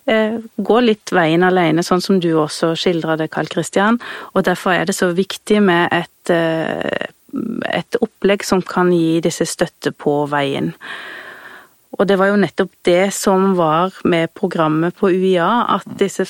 går 0.06 0.84
litt 0.84 1.12
veien 1.14 1.42
alene, 1.46 1.82
sånn 1.86 2.02
som 2.04 2.20
du 2.22 2.30
også 2.38 2.74
skildra 2.78 3.16
det, 3.18 3.30
Karl 3.34 3.50
Kristian. 3.50 3.98
Og 4.34 4.46
derfor 4.46 4.76
er 4.76 4.88
det 4.88 4.96
så 4.98 5.10
viktig 5.16 5.62
med 5.64 5.88
et 5.92 7.16
et 7.68 7.98
opplegg 8.00 8.44
som 8.46 8.62
kan 8.64 8.92
gi 8.92 9.20
disse 9.24 9.46
støtte 9.48 9.92
på 9.92 10.22
veien. 10.32 10.72
Og 11.98 12.06
det 12.06 12.18
var 12.20 12.30
jo 12.30 12.40
nettopp 12.40 12.72
det 12.86 13.08
som 13.16 13.54
var 13.58 13.96
med 14.04 14.32
programmet 14.36 14.96
på 14.96 15.10
UiA, 15.10 15.48
at 15.74 15.88
disse 15.98 16.26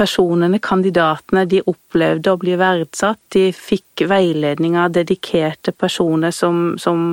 personene, 0.00 0.60
kandidatene, 0.62 1.44
de 1.50 1.60
opplevde 1.68 2.32
å 2.32 2.38
bli 2.40 2.56
verdsatt. 2.58 3.20
De 3.34 3.50
fikk 3.54 4.06
veiledning 4.08 4.78
av 4.80 4.94
dedikerte 4.94 5.74
personer 5.76 6.32
som, 6.34 6.76
som 6.80 7.12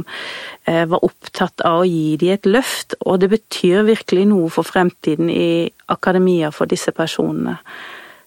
eh, 0.65 0.86
var 0.88 1.04
opptatt 1.06 1.65
av 1.67 1.82
å 1.82 1.88
gi 1.88 2.15
dem 2.22 2.38
et 2.38 2.50
løft. 2.50 2.96
Og 3.04 3.20
det 3.22 3.32
betyr 3.34 3.88
virkelig 3.89 4.28
noe 4.32 4.50
for 4.54 4.67
fremtiden 4.67 5.32
i 5.34 5.67
akademia 5.91 6.54
for 6.56 6.70
disse 6.70 6.93
personene. 6.96 7.58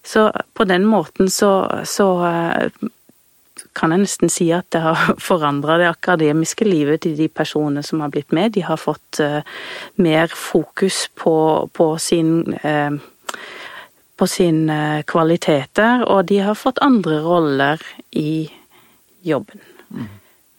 Så 0.04 0.30
på 0.56 0.64
den 0.68 0.86
måten 0.88 1.30
så, 1.32 1.52
så 1.88 2.10
eh, 2.28 2.90
kan 3.76 3.94
jeg 3.94 4.02
nesten 4.02 4.32
si 4.32 4.48
at 4.54 4.68
det 4.74 4.82
har 4.84 5.14
forandra 5.30 5.78
det 5.80 5.88
akademiske 5.90 6.66
livet 6.68 7.04
til 7.06 7.16
de 7.18 7.28
personene 7.28 7.82
som 7.86 8.02
har 8.04 8.12
blitt 8.12 8.34
med. 8.36 8.54
De 8.56 8.64
har 8.66 8.80
fått 8.80 9.20
uh, 9.22 9.40
mer 9.96 10.32
fokus 10.34 11.08
på, 11.14 11.34
på 11.72 11.90
sin 11.98 12.54
uh, 12.64 12.94
på 14.20 14.26
sine 14.28 15.00
kvaliteter, 15.08 16.02
og 16.04 16.26
de 16.28 16.42
har 16.44 16.58
fått 16.58 16.82
andre 16.84 17.22
roller 17.24 17.80
i 18.12 18.50
jobben. 19.24 19.62
Mm. 19.88 20.10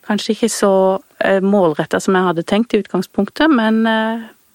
Kanskje 0.08 0.34
ikke 0.34 0.50
så 0.50 0.72
målretta 1.46 2.00
som 2.02 2.18
jeg 2.18 2.26
hadde 2.26 2.46
tenkt 2.50 2.74
i 2.74 2.80
utgangspunktet, 2.82 3.54
men 3.54 3.84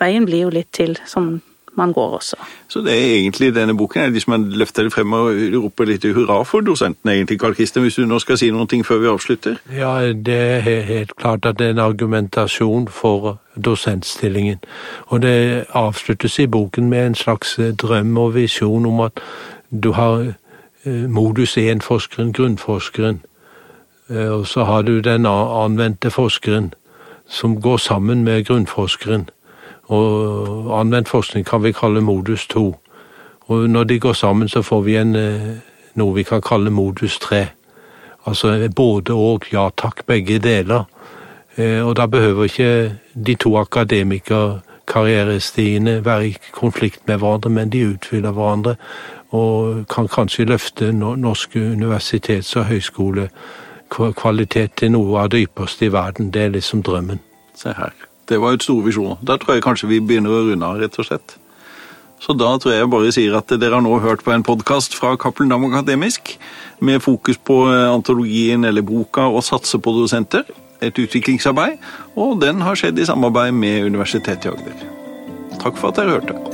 veien 0.02 0.26
blir 0.26 0.48
jo 0.48 0.50
litt 0.56 0.72
til 0.74 0.98
som 1.06 1.36
man 1.76 1.92
går 1.92 2.16
også. 2.16 2.36
Så 2.68 2.80
det 2.80 2.92
er 2.92 3.14
egentlig 3.14 3.54
denne 3.54 3.76
boken 3.76 4.02
er 4.02 4.08
liksom 4.10 4.30
man 4.30 4.44
løfter 4.52 4.82
det 4.82 4.92
frem 4.92 5.12
og 5.12 5.26
roper 5.54 5.84
litt 5.84 6.04
hurra 6.04 6.42
for 6.42 6.60
dosenten, 6.60 7.10
egentlig, 7.10 7.40
Karl 7.40 7.54
Kristian, 7.54 7.82
hvis 7.82 7.94
du 7.94 8.06
nå 8.06 8.18
skal 8.18 8.38
si 8.38 8.50
noen 8.50 8.68
ting 8.68 8.86
før 8.86 8.98
vi 9.02 9.10
avslutter? 9.12 9.60
Ja, 9.72 10.12
det 10.12 10.36
er 10.36 10.60
helt 10.88 11.16
klart 11.16 11.46
at 11.46 11.58
det 11.58 11.66
er 11.66 11.76
en 11.76 11.84
argumentasjon 11.84 12.88
for 12.88 13.38
dosentstillingen. 13.64 14.58
Og 15.06 15.22
det 15.22 15.64
avsluttes 15.70 16.38
i 16.38 16.46
boken 16.46 16.90
med 16.90 17.06
en 17.06 17.14
slags 17.14 17.58
drøm 17.82 18.18
og 18.18 18.34
visjon 18.34 18.86
om 18.86 19.00
at 19.00 19.20
du 19.70 19.92
har 19.92 20.32
eh, 20.84 21.06
modus 21.08 21.56
1-forskeren, 21.58 22.32
grunnforskeren, 22.32 23.22
eh, 24.10 24.28
og 24.28 24.46
så 24.46 24.64
har 24.64 24.82
du 24.82 25.00
den 25.00 25.26
anvendte 25.26 26.10
forskeren 26.10 26.74
som 27.28 27.60
går 27.60 27.76
sammen 27.76 28.24
med 28.24 28.44
grunnforskeren. 28.44 29.28
Og 29.88 30.80
anvendt 30.80 31.08
forskning 31.08 31.46
kan 31.46 31.62
vi 31.62 31.72
kalle 31.72 32.00
modus 32.00 32.46
2. 32.46 32.76
Og 33.46 33.70
når 33.70 33.84
de 33.84 34.00
går 34.00 34.12
sammen, 34.12 34.48
så 34.48 34.62
får 34.62 34.80
vi 34.80 34.96
en, 34.96 35.16
eh, 35.16 35.40
noe 35.94 36.14
vi 36.14 36.22
kan 36.22 36.42
kalle 36.42 36.70
modus 36.70 37.18
3. 37.18 37.46
Altså 38.26 38.68
både 38.76 39.12
og, 39.12 39.42
ja 39.52 39.68
takk, 39.76 40.06
begge 40.06 40.38
deler. 40.38 40.84
Eh, 41.56 41.86
og 41.86 41.96
da 41.96 42.06
behøver 42.06 42.44
ikke 42.44 42.92
de 43.26 43.34
to 43.34 43.58
akademikerkarrierestiene 43.58 46.04
være 46.04 46.28
i 46.28 46.36
konflikt 46.52 47.00
med 47.06 47.18
hverandre, 47.18 47.50
men 47.50 47.70
de 47.70 47.94
utfyller 47.94 48.30
hverandre 48.30 48.74
og 49.30 49.88
kan 49.88 50.08
kanskje 50.08 50.44
løfte 50.44 50.92
norske 50.92 51.58
universitets- 51.58 52.56
og 52.56 52.64
høyskolekvalitet 52.64 54.70
til 54.76 54.90
noe 54.90 55.20
av 55.20 55.30
det 55.30 55.48
ypperste 55.48 55.86
i 55.86 55.92
verden. 55.92 56.30
Det 56.30 56.42
er 56.42 56.48
liksom 56.48 56.82
drømmen. 56.82 57.20
Se 57.54 57.68
her. 57.68 58.15
Det 58.26 58.38
var 58.42 58.52
jo 58.52 58.58
et 58.58 58.66
store 58.66 58.86
visjoner. 58.88 59.18
Da 59.22 59.36
tror 59.38 59.54
jeg 59.54 59.64
kanskje 59.66 59.90
vi 59.90 60.00
begynner 60.02 60.34
å 60.34 60.46
runde 60.48 60.66
av, 60.66 60.80
rett 60.82 60.98
og 60.98 61.06
slett. 61.06 61.36
Så 62.22 62.34
da 62.34 62.48
tror 62.58 62.72
jeg 62.72 62.88
bare 62.90 63.12
sier 63.14 63.36
at 63.38 63.52
dere 63.60 63.76
har 63.76 63.84
nå 63.84 63.98
hørt 64.02 64.24
på 64.24 64.32
en 64.34 64.44
podkast 64.46 64.96
fra 64.96 65.14
Cappelen 65.20 65.52
Dam 65.52 65.66
Akademisk 65.68 66.34
med 66.80 67.04
fokus 67.04 67.38
på 67.38 67.60
eh, 67.70 67.86
antologien 67.92 68.64
eller 68.64 68.86
boka 68.86 69.28
og 69.28 69.44
satse 69.46 69.78
på 69.78 69.94
dosenter. 69.98 70.46
Et 70.84 70.98
utviklingsarbeid, 71.04 71.78
og 72.20 72.40
den 72.42 72.60
har 72.66 72.76
skjedd 72.76 72.98
i 73.00 73.06
samarbeid 73.08 73.54
med 73.56 73.86
Universitetet 73.92 74.48
i 74.48 74.52
Agder. 74.52 74.84
Takk 75.62 75.78
for 75.80 75.92
at 75.92 76.00
dere 76.00 76.18
hørte. 76.18 76.45